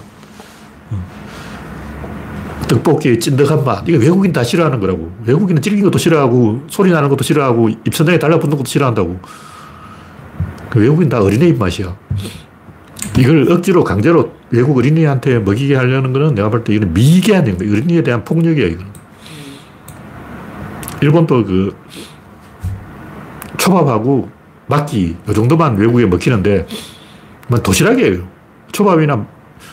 [2.69, 3.89] 떡볶이의 찐득한 맛.
[3.89, 5.11] 이거 외국인 다 싫어하는 거라고.
[5.25, 9.21] 외국인은 질긴 것도 싫어하고, 소리 나는 것도 싫어하고, 입천장에 달라붙는 것도 싫어한다고.
[10.71, 11.97] 그 외국인 다 어린애 입맛이야.
[13.19, 17.71] 이걸 억지로 강제로 외국 어린이한테 먹이게 하려는 거는 내가 볼 때 이건 미개한 거야.
[17.71, 18.85] 어린이에 대한 폭력이야, 이거
[21.01, 21.77] 일본도 그
[23.59, 24.31] 초밥하고
[24.67, 26.67] 막기, 이 정도만 외국에 먹히는데,
[27.49, 28.27] 뭐 도시락이에요.
[28.73, 29.27] 초밥이나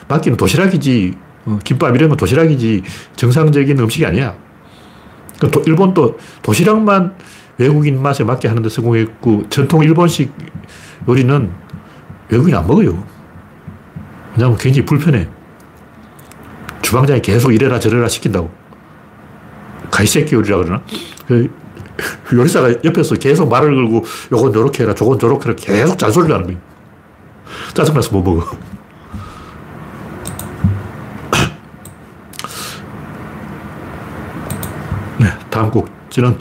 [0.08, 1.14] 막기는 도시락이지,
[1.46, 2.84] 어, 김밥 이런 건 도시락이지,
[3.16, 4.36] 정상적인 음식이 아니야.
[5.38, 7.16] 그러니까 일본도 도시락만
[7.58, 10.32] 외국인 맛에 맞게 하는데 성공했고, 전통 일본식
[11.08, 11.50] 요리는
[12.30, 13.04] 외국인 안 먹어요.
[14.34, 15.28] 왜냐하면 굉장히 불편해.
[16.82, 18.50] 주방장이 계속 이래라 저래라 시킨다고.
[19.92, 20.82] 가이세키 요리라 그러나?
[21.28, 21.50] 그
[22.34, 26.60] 요리사가 옆에서 계속 말을 걸고 요건 요렇게 해라, 저건 저렇게 해라 계속 잔소리를 하는 거예요.
[27.74, 28.58] 짜증나서 못 먹어.
[35.20, 36.38] 네, 다음 곡지는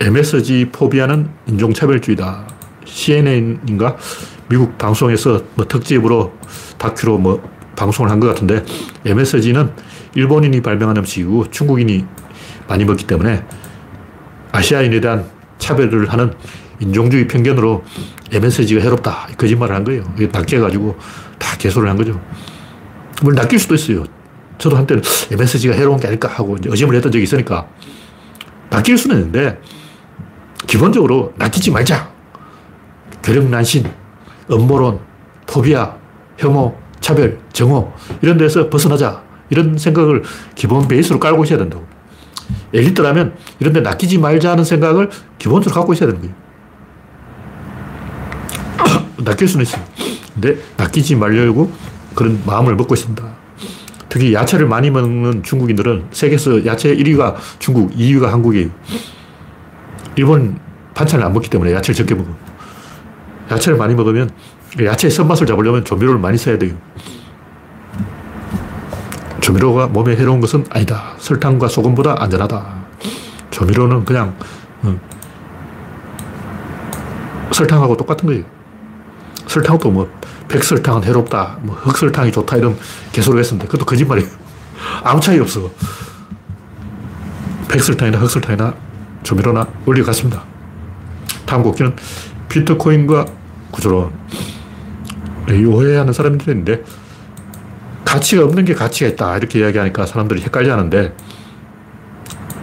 [0.00, 2.46] MSG 포비아는 인종차별주의다.
[2.84, 3.96] CNN인가?
[4.52, 6.30] 미국 방송에서 뭐 특집으로
[6.76, 7.42] 다큐로 뭐
[7.74, 8.62] 방송을 한 것 같은데
[9.06, 9.72] MSG는
[10.14, 12.04] 일본인이 발명한 음식이고 중국인이
[12.68, 13.42] 많이 먹기 때문에
[14.52, 15.24] 아시아인에 대한
[15.56, 16.34] 차별을 하는
[16.80, 17.82] 인종주의 편견으로
[18.30, 19.28] MSG가 해롭다.
[19.38, 20.04] 거짓말을 한 거예요.
[20.16, 20.98] 이게 낚여가지고
[21.38, 22.20] 다 개소를 한 거죠.
[23.22, 24.04] 물 낚일 수도 있어요.
[24.58, 27.66] 저도 한때는 MSG가 해로운 게 아닐까 하고 의심을 했던 적이 있으니까
[28.68, 29.58] 낚일 수는 있는데
[30.66, 32.12] 기본적으로 낚이지 말자.
[33.22, 34.01] 괴력난신,
[34.50, 35.00] 음모론,
[35.46, 35.94] 포비아,
[36.38, 39.22] 혐오, 차별, 정오 이런 데서 벗어나자.
[39.50, 40.22] 이런 생각을
[40.54, 41.84] 기본 베이스로 깔고 있어야 된다고.
[42.72, 46.34] 엘리트라면 이런 데 낚이지 말자는 생각을 기본적으로 갖고 있어야 되는 거예요.
[49.22, 49.84] 낚일 수는 있어요.
[50.32, 51.70] 근데 낚이지 말려고
[52.14, 53.22] 그런 마음을 먹고 있습니다.
[54.08, 58.68] 특히 야채를 많이 먹는 중국인들은 세계에서 야채 1위가 중국, 2위가 한국이에요.
[60.16, 60.58] 일본
[60.94, 62.30] 반찬을 안 먹기 때문에 야채를 적게 먹어.
[63.52, 64.30] 야채를 많이 먹으면
[64.82, 66.74] 야채의 선맛을 잡으려면 조미료를 많이 써야 돼요.
[69.40, 71.14] 조미료가 몸에 해로운 것은 아니다.
[71.18, 72.82] 설탕과 소금보다 안전하다.
[73.50, 74.34] 조미료는 그냥
[74.82, 74.98] 어,
[77.52, 78.44] 설탕하고 똑같은 거예요.
[79.46, 80.10] 설탕도 뭐
[80.48, 82.78] 백설탕은 해롭다, 뭐 흑설탕이 좋다 이런
[83.12, 84.28] 개소리가 있었는데 그것도 거짓말이에요.
[85.02, 85.70] 아무 차이 없어.
[87.68, 88.74] 백설탕이나 흑설탕이나
[89.22, 90.44] 조미료나 원리가 같습니다.
[91.44, 91.94] 다음 곡기는
[92.48, 93.26] 비트코인과
[93.72, 94.12] 구조론.
[95.48, 96.82] 오해하는 사람들이 있는데
[98.04, 101.14] 가치가 없는 게 가치가 있다 이렇게 이야기하니까 사람들이 헷갈려 하는데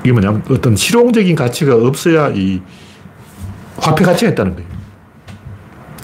[0.03, 2.61] 이게 뭐냐면 어떤 실용적인 가치가 없어야 이
[3.77, 4.69] 화폐 가치가 있다는 거예요.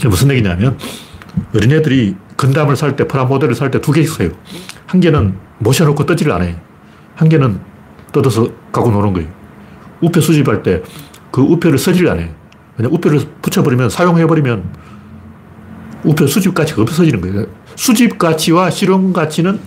[0.09, 0.77] 무슨 얘기냐면
[1.55, 4.29] 어린애들이 건담을 살 때, 프라모델을 살 때 두 개 있어요.
[4.85, 6.55] 한 개는 모셔놓고 떠지를 안 해요.
[7.15, 7.59] 한 개는
[8.11, 9.29] 뜯어서 갖고 노는 거예요.
[10.01, 10.81] 우표 수집할 때
[11.31, 12.29] 그 우표를 서지를 안 해요.
[12.77, 14.63] 왜냐 우표를 붙여버리면, 사용해버리면
[16.05, 17.47] 우표 수집 가치가 없어지는 거예요.
[17.75, 19.59] 수집 가치와 실용 가치는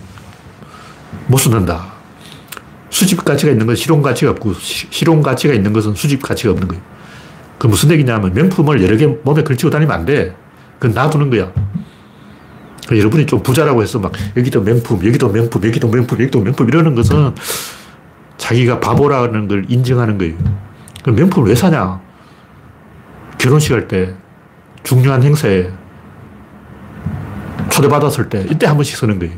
[1.27, 1.93] 못 쓰는다.
[2.89, 6.81] 수집 가치가 있는 건 실용 가치가 없고, 실용 가치가 있는 것은 수집 가치가 없는 거예요.
[7.59, 10.35] 그 무슨 얘기냐면 명품을 여러 개 몸에 걸치고 다니면 안 돼.
[10.79, 11.51] 그건 놔두는 거야.
[12.89, 17.35] 여러분이 좀 부자라고 해서 막 여기도 명품, 여기도 명품, 여기도 명품, 여기도 명품 이러는 것은
[18.37, 20.35] 자기가 바보라는 걸 인정하는 거예요.
[21.03, 21.99] 그 명품을 왜 사냐?
[23.37, 24.15] 결혼식 할 때,
[24.83, 25.69] 중요한 행사에
[27.79, 29.33] 초대받았을 때, 이때 한 번씩 쓰는 거예요.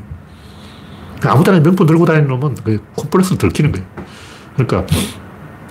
[1.24, 3.88] 아무 데나 명품 들고 다니는 놈은 그 콤플렉스를 들키는 거예요.
[4.56, 4.86] 그러니까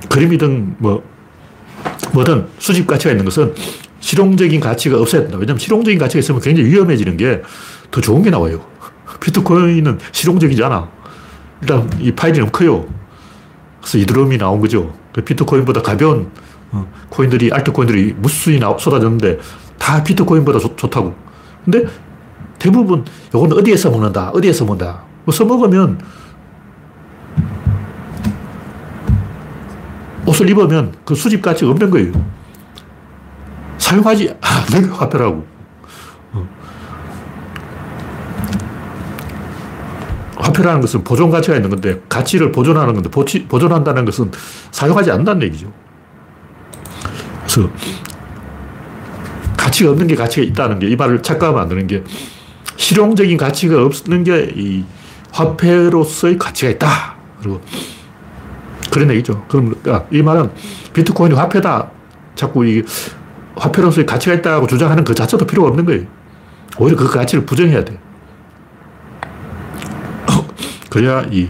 [0.08, 1.02] 그림이든 뭐
[2.12, 3.54] 뭐든 수집 가치가 있는 것은
[3.98, 5.36] 실용적인 가치가 없어야 된다.
[5.38, 7.42] 왜냐하면 실용적인 가치가 있으면 굉장히 위험해지는 게
[7.90, 8.64] 더 좋은 게 나와요.
[9.20, 10.88] 비트코인은 실용적이지 않아.
[11.60, 12.86] 일단 이 파일이 너무 커요.
[13.80, 14.94] 그래서 이드럼이 나온 거죠.
[15.12, 16.30] 그 비트코인보다 가벼운
[16.72, 19.38] 어, 코인들이, 알트코인들이 무수히 쏟아졌는데
[19.78, 21.14] 다 비트코인보다 좋, 다고
[21.64, 21.84] 근데
[22.60, 25.02] 대부분 이건 어디에서 먹는다, 어디에서 먹는다.
[25.24, 25.98] 뭐 써먹으면
[30.26, 32.12] 옷을 입으면 그 수집 가치가 없는 거예요.
[33.78, 35.46] 사용하지 않는 화폐라고.
[36.32, 36.48] 어.
[40.36, 44.30] 화폐라는 것은 보존 가치가 있는 건데 가치를 보존하는 건데 보치, 보존한다는 것은
[44.70, 45.72] 사용하지 않는다는 얘기죠.
[47.40, 47.70] 그래서
[49.56, 52.04] 가치가 없는 게 가치가 있다는 게 이 말을 착각하면 안 되는 게
[52.80, 54.84] 실용적인 가치가 없는 게 이
[55.32, 57.14] 화폐로서의 가치가 있다.
[57.38, 57.60] 그리고
[58.90, 59.44] 그런 얘기죠.
[59.48, 60.50] 그럼 아, 이 말은
[60.92, 61.90] 비트코인이 화폐다.
[62.34, 62.82] 자꾸 이
[63.56, 66.06] 화폐로서의 가치가 있다고 주장하는 그 자체도 필요가 없는 거예요.
[66.78, 67.98] 오히려 그 가치를 부정해야 돼.
[70.88, 71.48] 그래야 이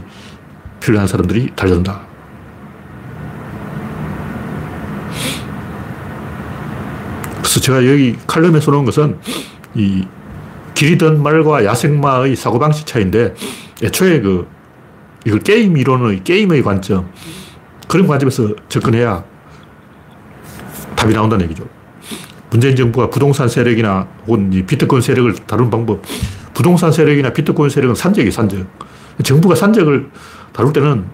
[0.80, 2.00] 필요한 사람들이 달려든다.
[7.38, 9.18] 그래서 제가 여기 칼럼에 써놓은 것은
[9.74, 10.04] 이
[10.80, 13.34] 길이든 말과 야생마의 사고방식 차이인데
[13.82, 14.48] 애초에 그
[15.26, 17.12] 이걸 게임 이론의 게임의 관점
[17.86, 19.22] 그런 관점에서 접근해야
[20.96, 21.68] 답이 나온다는 얘기죠.
[22.48, 26.00] 문재인 정부가 부동산 세력이나 혹은 비트코인 세력을 다루는 방법
[26.54, 28.66] 부동산 세력이나 비트코인 세력은 산적이 산적.
[29.22, 30.08] 정부가 산적을
[30.54, 31.04] 다룰 때는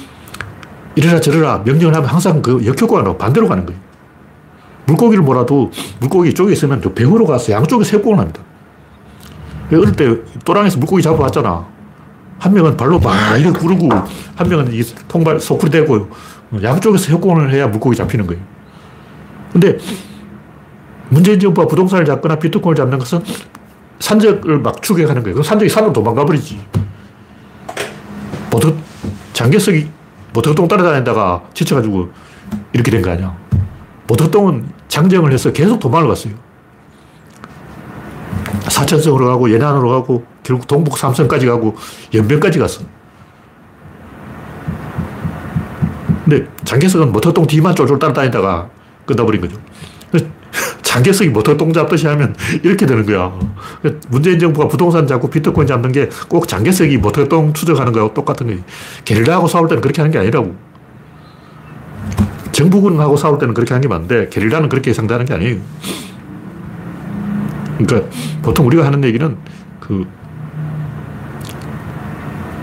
[0.96, 3.78] 이래라 저래라 명령을 하면 항상 그 역효과가 나고 반대로 가는 거예요.
[4.86, 5.70] 물고기를 몰아도
[6.00, 8.47] 물고기 쪽에 있으면 배우러 가서 양쪽에 협공을 합니다.
[9.76, 10.08] 어릴 때
[10.44, 11.66] 또랑에서 물고기 잡아봤잖아.
[12.38, 13.88] 한 명은 발로 막 이렇게 구르고,
[14.36, 16.08] 한 명은 이 통발 소쿠리 대고,
[16.62, 18.40] 양쪽에서 협공을 해야 물고기 잡히는 거예요.
[19.52, 19.76] 근데
[21.10, 23.22] 문재인 정부가 부동산을 잡거나 비트코인을 잡는 것은
[23.98, 25.36] 산적을 막 추격하는 거예요.
[25.36, 26.60] 그 산적이 산으로 도망가 버리지.
[28.50, 28.74] 보트,
[29.32, 29.88] 장개석이
[30.34, 32.10] 모터똥 따라다니다가 지쳐가지고
[32.72, 33.36] 이렇게 된 거 아니야.
[34.06, 36.34] 모터똥은 장정을 해서 계속 도망을 갔어요.
[38.68, 41.76] 사천성으로 가고 예난으로 가고 결국 동북 삼성까지 가고
[42.14, 42.82] 연변까지 갔어.
[46.24, 48.68] 근데 장개석은 모터똥 뒤만 쫄쫄 따라다니다가
[49.06, 49.56] 끝나버린 거죠.
[50.82, 53.32] 장개석이 모터똥 잡듯이 하면 이렇게 되는 거야.
[54.08, 58.60] 문재인 정부가 부동산 잡고 비트코인 잡는 게 꼭 장개석이 모터똥 추적하는 거하고 똑같은 거예요.
[59.04, 60.54] 게릴라하고 싸울 때는 그렇게 하는 게 아니라고.
[62.52, 65.56] 정부군하고 싸울 때는 그렇게 하는 게 맞는데 게릴라는 그렇게 상대하는 게 아니에요.
[67.78, 68.10] 그러니까
[68.42, 69.36] 보통 우리가 하는 얘기는
[69.80, 70.06] 그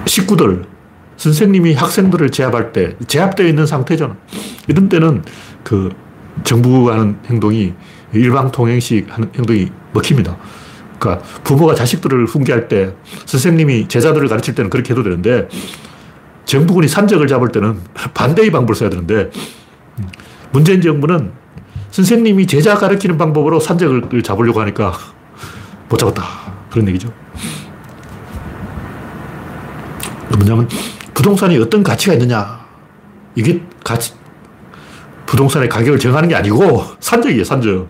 [0.06, 0.66] 식구들,
[1.18, 4.16] 선생님이 학생들을 제압할 때, 제압되어 있는 상태잖아.
[4.68, 5.24] 이런 때는
[5.64, 5.90] 그
[6.44, 7.74] 정부가 하는 행동이
[8.14, 10.38] 일방통행식 하는 행동이 먹힙니다.
[11.00, 12.94] 그러니까 부모가 자식들을 훈계할 때
[13.26, 15.48] 선생님이 제자들을 가르칠 때는 그렇게 해도 되는데
[16.46, 17.80] 정부군이 산적을 잡을 때는
[18.14, 19.30] 반대의 방법을 써야 되는데
[20.52, 21.32] 문재인 정부는
[21.96, 24.92] 선생님이 제자 가르치는 방법으로 산적을 잡으려고 하니까
[25.88, 26.24] 못 잡았다.
[26.70, 27.10] 그런 얘기죠.
[30.38, 30.68] 뭐냐면
[31.14, 32.66] 부동산이 어떤 가치가 있느냐.
[33.36, 34.14] 이게 가치,
[35.26, 37.88] 부동산의 가격을 정하는 게 아니고 산적이에요, 산적.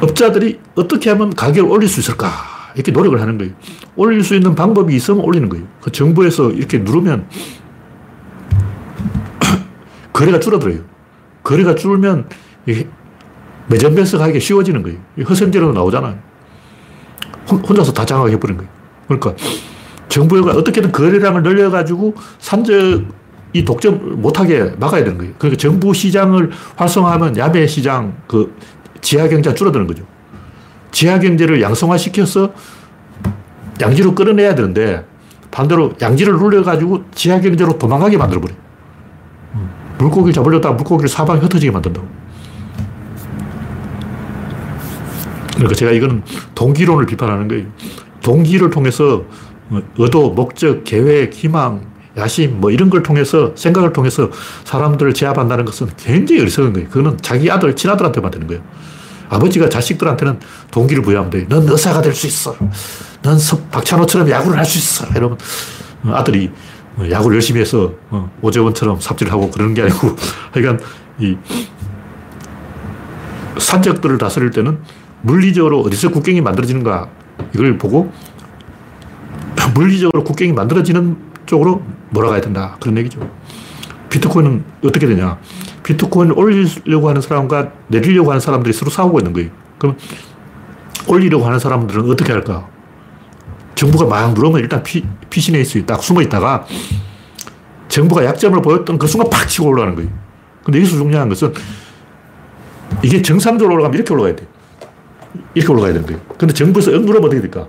[0.00, 2.30] 업자들이 어떻게 하면 가격을 올릴 수 있을까?
[2.74, 3.52] 이렇게 노력을 하는 거예요.
[3.96, 5.66] 올릴 수 있는 방법이 있으면 올리는 거예요.
[5.82, 7.28] 그 정부에서 이렇게 누르면
[10.14, 10.91] 거래가 줄어들어요.
[11.42, 12.28] 거래가 줄면
[13.68, 14.98] 매점 배석하기 쉬워지는 거예요.
[15.28, 16.18] 허생제로 나오잖아요.
[17.48, 18.70] 혼자서 다 장악해 버린 거예요.
[19.08, 19.34] 그러니까
[20.08, 25.32] 정부가 어떻게든 거래량을 늘려가지고 산적이 독점 못하게 막아야 되는 거예요.
[25.38, 28.54] 그러니까 정부 시장을 활성화하면 야매 시장, 그
[29.00, 30.04] 지하 경제가 줄어드는 거죠.
[30.92, 32.52] 지하 경제를 양성화시켜서
[33.80, 35.04] 양지로 끌어내야 되는데
[35.50, 38.54] 반대로 양지를 눌려가지고 지하 경제로 도망가게 만들어버려.
[40.02, 42.06] 물고기를 잡으려다가 물고기를 사방에 흩어지게 만든다고.
[45.54, 46.22] 그러니까 제가 이거는
[46.54, 47.66] 동기론을 비판하는 거예요.
[48.22, 49.24] 동기를 통해서
[49.98, 51.82] 의도, 목적, 계획, 희망,
[52.16, 54.30] 야심, 뭐 이런 걸 통해서, 생각을 통해서
[54.64, 56.88] 사람들을 제압한다는 것은 굉장히 어리석은 거예요.
[56.88, 58.62] 그거는 자기 아들, 친아들한테만 되는 거예요.
[59.30, 60.40] 아버지가 자식들한테는
[60.70, 61.46] 동기를 부여하면 돼.
[61.48, 62.54] 넌 의사가 될 수 있어.
[63.22, 63.38] 넌
[63.70, 65.06] 박찬호처럼 야구를 할 수 있어.
[65.10, 65.38] 이러면
[66.06, 66.50] 아들이
[67.10, 70.16] 야구를 열심히 해서 어, 오재원처럼 삽질하고 그러는 게 아니고
[70.52, 70.80] 하여간
[71.18, 71.36] 이
[73.58, 74.78] 산적들을 다스릴 때는
[75.22, 77.08] 물리적으로 어디서 국경이 만들어지는가
[77.54, 78.12] 이걸 보고
[79.74, 81.16] 물리적으로 국경이 만들어지는
[81.46, 82.76] 쪽으로 몰아가야 된다.
[82.80, 83.30] 그런 얘기죠.
[84.10, 85.38] 비트코인은 어떻게 되냐.
[85.82, 89.50] 비트코인을 올리려고 하는 사람과 내리려고 하는 사람들이 서로 싸우고 있는 거예요.
[89.78, 89.96] 그럼
[91.08, 92.68] 올리려고 하는 사람들은 어떻게 할까?
[93.82, 95.84] 정부가 막 누르면 일단 피, 피신해 있어요.
[95.84, 96.64] 딱 숨어 있다가
[97.88, 100.08] 정부가 약점을 보였던 그 순간 팍 치고 올라가는 거예요.
[100.62, 101.52] 근데 여기서 중요한 것은
[103.02, 104.46] 이게 정상적으로 올라가면 이렇게 올라가야 돼.
[105.54, 106.20] 이렇게 올라가야 되는 거예요.
[106.38, 107.66] 근데 정부에서 억 누르면 어떻게 될까?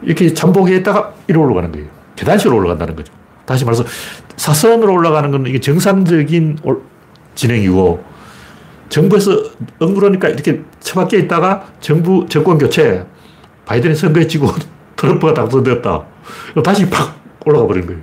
[0.00, 1.88] 이렇게 잠복해 있다가 이리로 올라가는 거예요.
[2.16, 3.12] 계단식으로 올라간다는 거죠.
[3.44, 3.84] 다시 말해서
[4.36, 6.58] 사선으로 올라가는 건 이게 정상적인
[7.34, 8.02] 진행이고
[8.88, 9.32] 정부에서
[9.78, 13.04] 억 누르니까 이렇게 처박혀 있다가 정부 정권 교체
[13.66, 14.48] 바이든이 선거에 지고
[15.02, 16.02] 트럼프가 당선되었다.
[16.62, 18.00] 다시 팍 올라가 버린 거예요.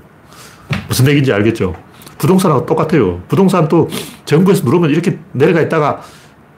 [0.90, 1.74] 무슨 얘기인지 알겠죠?
[2.18, 3.22] 부동산하고 똑같아요.
[3.30, 3.88] 부동산도
[4.26, 6.02] 정부에서 누르면 이렇게 내려가 있다가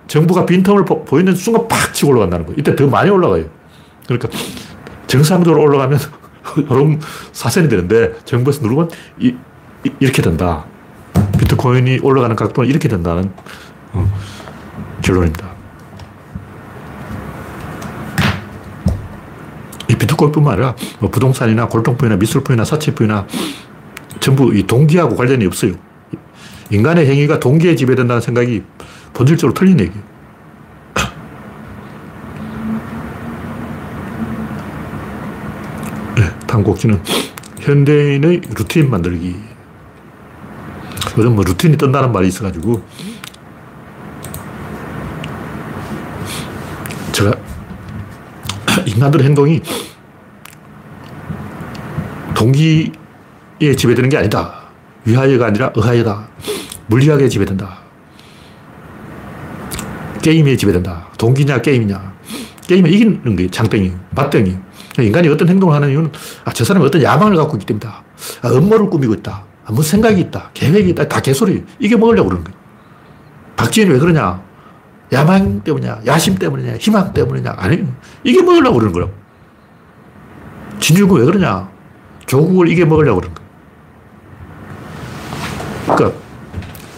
[0.07, 2.59] 정부가 빈틈을 보, 이는 순간 팍 치고 올라간다는 거예요.
[2.59, 3.45] 이때 더 많이 올라가요.
[4.07, 4.29] 그러니까
[5.05, 5.99] 정상적으로 올라가면
[6.71, 6.87] 여러
[7.31, 8.89] 사선이 되는데 정부에서 누르면
[9.19, 9.35] 이,
[9.83, 10.65] 이, 렇게 된다.
[11.37, 13.31] 비트코인이 올라가는 각도는 이렇게 된다는
[13.93, 14.11] 어,
[15.03, 15.51] 결론입니다.
[19.90, 23.27] 이 비트코인뿐만 아니라 뭐 부동산이나 골동품이나 미술품이나 사치품이나
[24.19, 25.73] 전부 이 동기하고 관련이 없어요.
[26.71, 28.63] 인간의 행위가 동기에 지배된다는 생각이
[29.13, 30.01] 본질적으로 틀린 얘기예요.
[36.15, 37.01] 네, 다음 곡지는
[37.59, 39.35] 현대인의 루틴 만들기.
[41.17, 42.81] 요즘 뭐 루틴이 뜬다는 말이 있어가지고
[47.11, 47.35] 제가
[48.85, 49.61] 인간들의 행동이
[52.41, 54.61] 동기에 지배되는 게 아니다.
[55.05, 56.27] 위하여가 아니라 의하여다.
[56.87, 57.77] 물리학에 지배된다.
[60.23, 61.07] 게임에 지배된다.
[61.19, 62.13] 동기냐, 게임이냐.
[62.65, 64.57] 게임에 이기는 게 장땡이, 맞땡이.
[64.99, 66.11] 인간이 어떤 행동을 하는 이유는,
[66.45, 68.03] 아, 저 사람이 어떤 야망을 갖고 있기 때문이다.
[68.41, 69.43] 아, 음모를 꾸미고 있다.
[69.65, 70.49] 아, 무슨 생각이 있다.
[70.55, 71.07] 계획이 있다.
[71.07, 71.63] 다 개소리.
[71.77, 72.55] 이게 먹으려고 그러는 거야.
[73.55, 74.41] 박지현이 왜 그러냐?
[75.13, 76.01] 야망 때문이냐?
[76.07, 76.77] 야심 때문이냐?
[76.77, 77.53] 희망 때문이냐?
[77.57, 77.83] 아니,
[78.23, 79.07] 이게 먹으려고 그러는 거야.
[80.79, 81.80] 진주군 왜 그러냐?
[82.31, 83.45] 조국을 이게 먹으려고 그러는 거야.
[85.97, 86.19] 그러니까,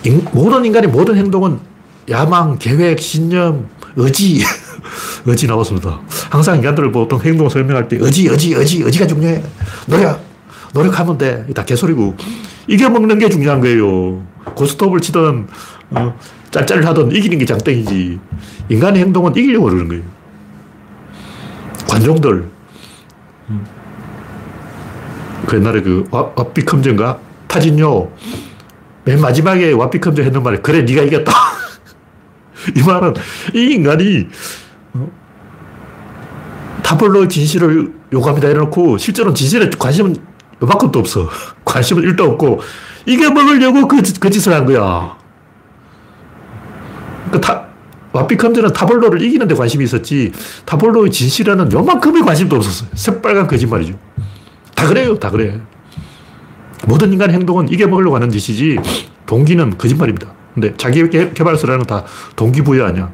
[0.06, 1.60] 인, 모든 인간의 모든 행동은
[2.08, 4.44] 야망, 계획, 신념, 의지,
[5.26, 6.02] 의지 나왔습니다.
[6.30, 9.44] 항상 인간들을 보통 행동 설명할 때 의지, 의지, 의지, 의지가 중요해.
[9.88, 10.22] 노력,
[10.72, 11.48] 노력하면 돼.
[11.56, 12.16] 다 개소리고.
[12.68, 14.24] 이겨 먹는 게 중요한 거예요.
[14.54, 15.48] 고스톱을 치든,
[15.90, 16.16] 어,
[16.52, 18.20] 짤짤을 하든 이기는 게 장땡이지.
[18.70, 20.04] 인간의 행동은 이기려고 그러는 거예요.
[21.90, 22.54] 관종들.
[25.44, 25.48] 음.
[25.48, 27.18] 그 옛날에 그 왓비컴전가
[27.48, 28.10] 타진요.
[29.06, 31.34] 맨 마지막에 왓비컴전 했는 말이 그래, 네가 이겼다.
[32.76, 33.14] 이 말은
[33.54, 34.28] 이 인간이
[34.94, 35.12] 어?
[36.84, 38.48] 타블로 진실을 요구합니다.
[38.50, 40.16] 이래놓고 실제로는 지질에 관심은
[40.62, 41.30] 요만큼도 없어.
[41.66, 42.62] 관심은 1도 없고
[43.06, 45.18] 이게 먹으려고 그, 그 짓을 한 거야.
[47.32, 47.66] 그 타,
[48.14, 50.32] 와피컴즈는 타블로를 이기는 데 관심이 있었지
[50.66, 52.90] 타블로의 진실에는 요만큼의 관심도 없었어요.
[52.94, 53.98] 새빨간 거짓말이죠.
[54.76, 55.18] 다 그래요.
[55.18, 55.60] 다 그래.
[56.88, 58.78] 모든 인간 행동은 이게 먹으려고 하는 짓이지
[59.26, 60.34] 동기는 거짓말입니다.
[60.54, 62.04] 근데 자기 개발서라는 다
[62.36, 63.12] 동기부여 아니야.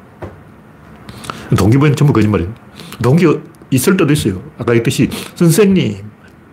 [1.58, 2.54] 동기부여는 전부 거짓말이에요.
[3.02, 3.26] 동기
[3.72, 4.42] 있을 때도 있어요.
[4.58, 5.98] 아까 얘기했듯이 선생님,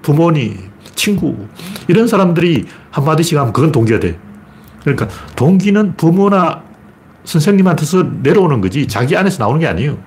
[0.02, 1.36] 부모님, 친구
[1.88, 4.18] 이런 사람들이 한마디씩 하면 그건 동기가 돼.
[4.82, 6.62] 그러니까 동기는 부모나
[7.24, 9.98] 선생님한테서 내려오는 거지 자기 안에서 나오는 게 아니에요.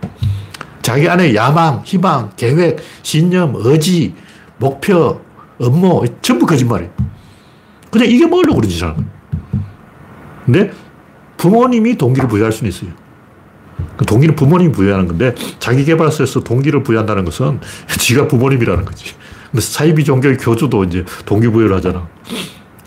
[0.81, 4.15] 자기 안에 야망, 희망, 계획, 신념, 의지,
[4.59, 5.21] 목표,
[5.59, 6.91] 업무 전부 거짓말이에요.
[7.89, 9.09] 그냥 이게 먹으려고 그런 짓 하는 거예요.
[10.45, 10.71] 근데
[11.37, 12.91] 부모님이 동기를 부여할 수는 있어요.
[13.97, 17.59] 그 동기는 부모님이 부여하는 건데 자기 개발서에서 동기를 부여한다는 것은
[17.97, 19.15] 지가 부모님이라는 거지.
[19.51, 22.07] 근데 사이비 종교의 교주도 이제 동기부여를 하잖아.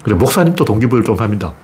[0.02, 1.54] 그래, 목사님도 동기부여를 좀 합니다.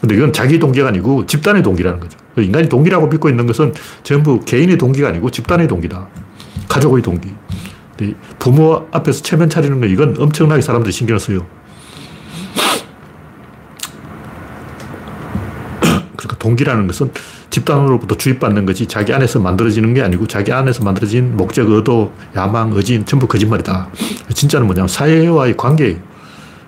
[0.00, 2.18] 근데 이건 자기 동기가 아니고 집단의 동기라는 거죠.
[2.36, 6.08] 인간이 동기라고 믿고 있는 것은 전부 개인의 동기가 아니고 집단의 동기다.
[6.68, 7.28] 가족의 동기.
[8.38, 11.46] 부모 앞에서 체면 차리는 거 이건 엄청나게 사람들이 신경을 써요.
[16.16, 17.10] 그러니까 동기라는 것은
[17.50, 23.04] 집단으로부터 주입받는 것이 자기 안에서 만들어지는 게 아니고 자기 안에서 만들어진 목적, 의도, 야망, 의진
[23.04, 23.88] 전부 거짓말이다.
[24.32, 26.00] 진짜는 뭐냐면 사회와의 관계.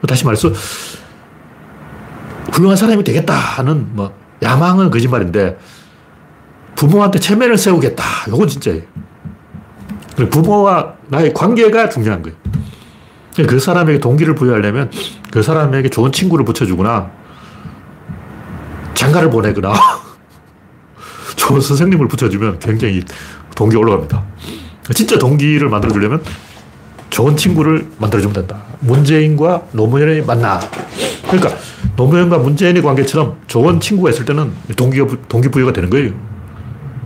[0.07, 0.53] 다시 말해서
[2.53, 5.59] 훌륭한 사람이 되겠다 하는 뭐 야망은 거짓말인데
[6.77, 8.05] 부모한테 체면을 세우겠다.
[8.29, 8.83] 이건 진짜예요.
[10.17, 12.37] 부모와 나의 관계가 중요한 거예요.
[13.49, 14.91] 그 사람에게 동기를 부여하려면
[15.31, 17.11] 그 사람에게 좋은 친구를 붙여주거나
[18.95, 19.75] 장가를 보내거나
[21.35, 23.03] 좋은 선생님을 붙여주면 굉장히
[23.57, 24.23] 동기 올라갑니다.
[24.95, 26.23] 진짜 동기를 만들어주려면
[27.11, 28.63] 좋은 친구를 만들어주면 된다.
[28.81, 30.61] 문재인과 노무현이 만나.
[31.29, 31.57] 그러니까
[31.97, 36.13] 노무현과 문재인의 관계처럼 좋은 친구가 있을 때는 동기가, 동기부여가 되는 거예요.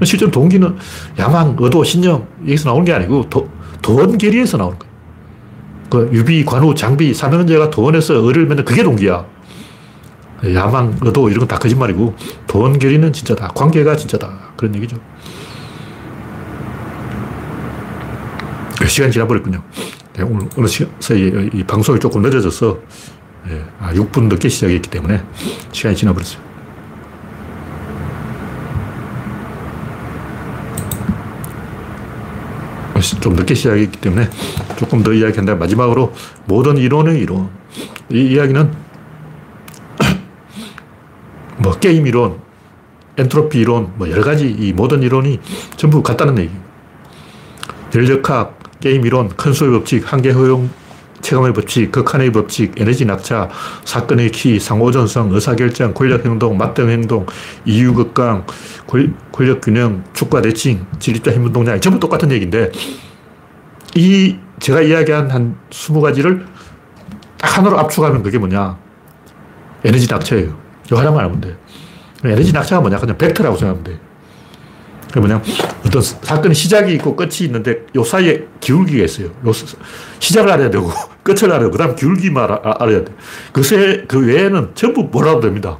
[0.04, 0.76] 실제로 동기는
[1.18, 3.48] 야망, 의도, 신념, 여기서 나오는 게 아니고 도,
[3.82, 4.88] 돈 계리에서 나오는 거예요.
[5.90, 9.24] 그 유비, 관우, 장비, 삼형제가 돈에서 을을 맺는 그게 동기야.
[10.54, 12.14] 야망, 의도 이런 건 다 거짓말이고
[12.46, 13.48] 돈 결의는 진짜다.
[13.48, 14.52] 관계가 진짜다.
[14.56, 14.96] 그런 얘기죠.
[18.86, 19.62] 시간이 지나버렸군요.
[20.14, 20.86] 네, 오늘 어느새
[21.52, 22.78] 이 방송이 조금 늦어져서
[23.50, 25.22] 예, 아, 6분 늦게 시작했기 때문에
[25.72, 26.47] 시간이 지나버렸어요.
[33.20, 34.28] 좀 늦게 시작했기 때문에
[34.76, 35.54] 조금 더 이야기한다.
[35.56, 36.12] 마지막으로
[36.46, 37.48] 모든 이론의 이론.
[38.10, 38.72] 이 이야기는
[41.58, 42.38] 뭐 게임 이론,
[43.16, 45.40] 엔트로피 이론, 뭐 여러 가지 이 모든 이론이
[45.76, 46.50] 전부 같다는 얘기.
[47.90, 50.70] 전력학, 게임 이론, 큰 수의 법칙, 한계 효용
[51.28, 53.50] 체감의 법칙, 극한의 법칙, 에너지 낙차,
[53.84, 57.26] 사건의 키, 상호전성, 의사결정, 권력행동, 맞대응행동,
[57.66, 58.46] 이유극강,
[59.32, 62.72] 권력균형, 축과 대칭, 진립자 힘운동량 전부 똑같은 얘기인데
[63.94, 66.46] 이 제가 이야기한 한 20가지를
[67.36, 68.78] 딱 하나로 압축하면 그게 뭐냐
[69.84, 70.58] 에너지 낙차예요.
[70.90, 71.56] 이 하나만 알면 돼.
[72.24, 74.00] 에너지 낙차가 뭐냐 그냥 벡터라고 생각하면 돼.
[75.12, 75.42] 그 뭐냐
[75.86, 79.28] 어떤 사건의 시작이 있고 끝이 있는데 요 사이에 기울기가 있어요.
[79.46, 79.52] 요
[80.18, 80.90] 시작을 알아야 되고
[81.22, 83.12] 끝을 알아야 되고 그 다음 기울기만 아, 알아야 돼.
[83.52, 85.78] 그, 세, 그 외에는 전부 몰라도 됩니다.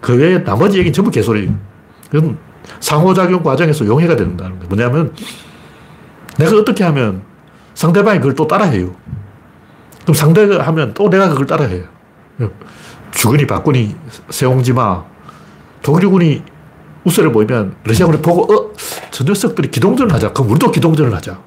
[0.00, 1.54] 그 외에 나머지 얘기는 전부 개소리예요.
[2.10, 2.38] 그건
[2.80, 4.68] 상호작용 과정에서 용해가 된다는 거예요.
[4.68, 5.14] 뭐냐면
[6.38, 7.22] 내가 어떻게 하면
[7.74, 8.94] 상대방이 그걸 또 따라해요.
[10.02, 11.84] 그럼 상대가 하면 또 내가 그걸 따라해요.
[13.12, 13.94] 주근이 박군이
[14.30, 15.04] 세옹지마
[15.82, 16.42] 독일군이
[17.04, 18.72] 우세를 보이면 러시아군이 보고 어?
[19.10, 20.32] 저 녀석들이 기동전을 하자.
[20.32, 21.38] 그럼 우리도 기동전을 하자.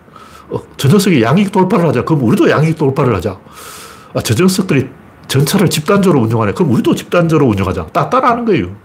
[0.49, 2.03] 어, 저 녀석이 양익 돌파를 하자.
[2.03, 3.39] 그럼 우리도 양익 돌파를 하자.
[4.13, 4.87] 아, 저 녀석들이
[5.27, 6.53] 전차를 집단적으로 운영하네.
[6.53, 7.87] 그럼 우리도 집단적으로 운영하자.
[7.87, 8.75] 딱 따라하는 거예요.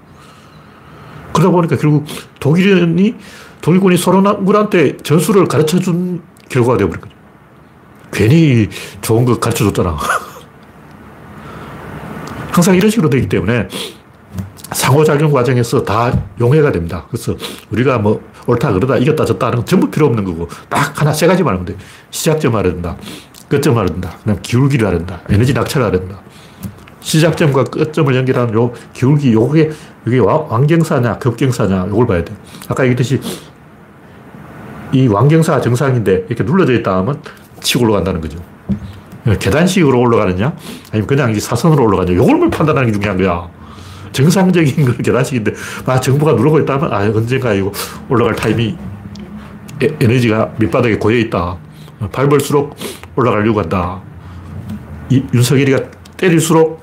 [1.32, 2.04] 그러다 보니까 결국
[2.40, 3.14] 독일이,
[3.60, 7.14] 독일군이 소련군한테 전술을 가르쳐 준 결과가 되어버린 거죠.
[8.12, 8.68] 괜히
[9.02, 9.96] 좋은 거 가르쳐 줬잖아.
[12.50, 13.68] 항상 이런 식으로 되기 때문에
[14.72, 17.06] 상호작용 과정에서 다 용해가 됩니다.
[17.10, 17.34] 그래서
[17.70, 21.26] 우리가 뭐 옳다 그러다 이겼다 졌다 하는 건 전부 필요 없는 거고 딱 하나 세
[21.26, 21.76] 가지 말하면 돼.
[22.10, 22.96] 시작점 알아야 된다.
[23.48, 24.10] 끝점 알아야 된다.
[24.20, 25.20] 그다음 기울기를 알아야 된다.
[25.28, 26.20] 에너지 낙차를 알아야 된다.
[27.00, 29.70] 시작점과 끝점을 연결하는 요 기울기 요게
[30.06, 32.34] 이게 왕경사냐 급경사냐 요걸 봐야 돼.
[32.68, 33.20] 아까 얘기했듯이
[34.92, 37.20] 이 왕경사 정상인데 이렇게 눌러져 있다 하면
[37.60, 38.38] 치고 올라간다는 거죠.
[39.38, 40.54] 계단식으로 올라가느냐
[40.90, 43.57] 아니면 그냥 사선으로 올라가느냐 요걸 판단하는 게 중요한 거야.
[44.18, 45.52] 정상적인 걸 계단식인데,
[45.86, 47.70] 아, 정부가 누르고 있다면, 아, 언젠가 이거
[48.08, 48.76] 올라갈 타임이
[49.82, 51.56] 에, 너지가 밑바닥에 고여있다.
[52.10, 52.76] 밟을수록
[53.14, 54.00] 올라가려고 한다.
[55.08, 55.82] 이, 윤석열이가
[56.16, 56.82] 때릴수록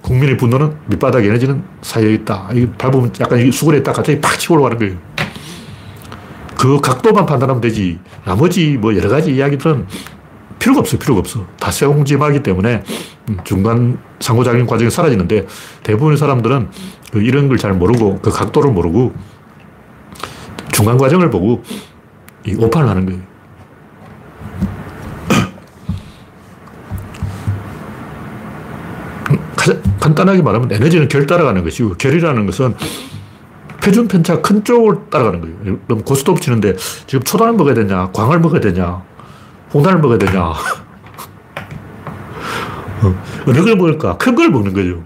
[0.00, 2.48] 국민의 분노는 밑바닥에 에너지는 쌓여 있다.
[2.54, 4.96] 이 밟으면 약간 수근에 딱 갑자기 팍 치고 올라가는 거예요.
[6.58, 7.98] 그 각도만 판단하면 되지.
[8.24, 9.86] 나머지 뭐 여러 가지 이야기들은
[10.58, 10.98] 필요가 없어요.
[10.98, 11.46] 필요가 없어.
[11.58, 12.82] 다 세공지마기 때문에
[13.28, 15.46] 음, 중간 상호작용 과정이 사라지는데
[15.82, 16.68] 대부분의 사람들은
[17.12, 19.14] 그 이런 걸 잘 모르고 그 각도를 모르고
[20.72, 21.62] 중간 과정을 보고
[22.46, 23.20] 이 오판을 하는 거예요.
[30.00, 32.74] 간단하게 말하면 에너지는 결 따라가는 것이고 결이라는 것은
[33.82, 35.78] 표준 편차 큰 쪽을 따라가는 거예요.
[35.86, 36.76] 그럼 고스톱 치는데
[37.06, 39.02] 지금 초단을 먹어야 되냐, 광을 먹어야 되냐,
[39.72, 40.40] 홍단을 먹어야 되냐.
[43.02, 43.14] 어,
[43.46, 44.16] 어느 걸 먹을까?
[44.16, 45.02] 큰 걸 먹는 거죠.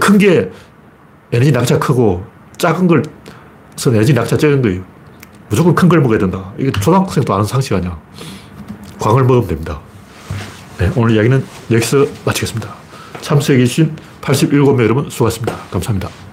[0.00, 0.50] 큰 게
[1.32, 2.24] 에너지 낙차 크고
[2.58, 3.02] 작은 걸
[3.86, 4.82] 에너지 낙차 적은 거예요.
[5.48, 6.52] 무조건 큰 걸 먹어야 된다.
[6.58, 7.98] 이게 초등학생도 아는 상식 아니야.
[8.98, 9.80] 광을 먹으면 됩니다.
[10.78, 12.68] 네, 오늘 이야기는 여기서 마치겠습니다.
[13.20, 15.56] 참석해주신 87명 여러분 수고하셨습니다.
[15.70, 16.23] 감사합니다.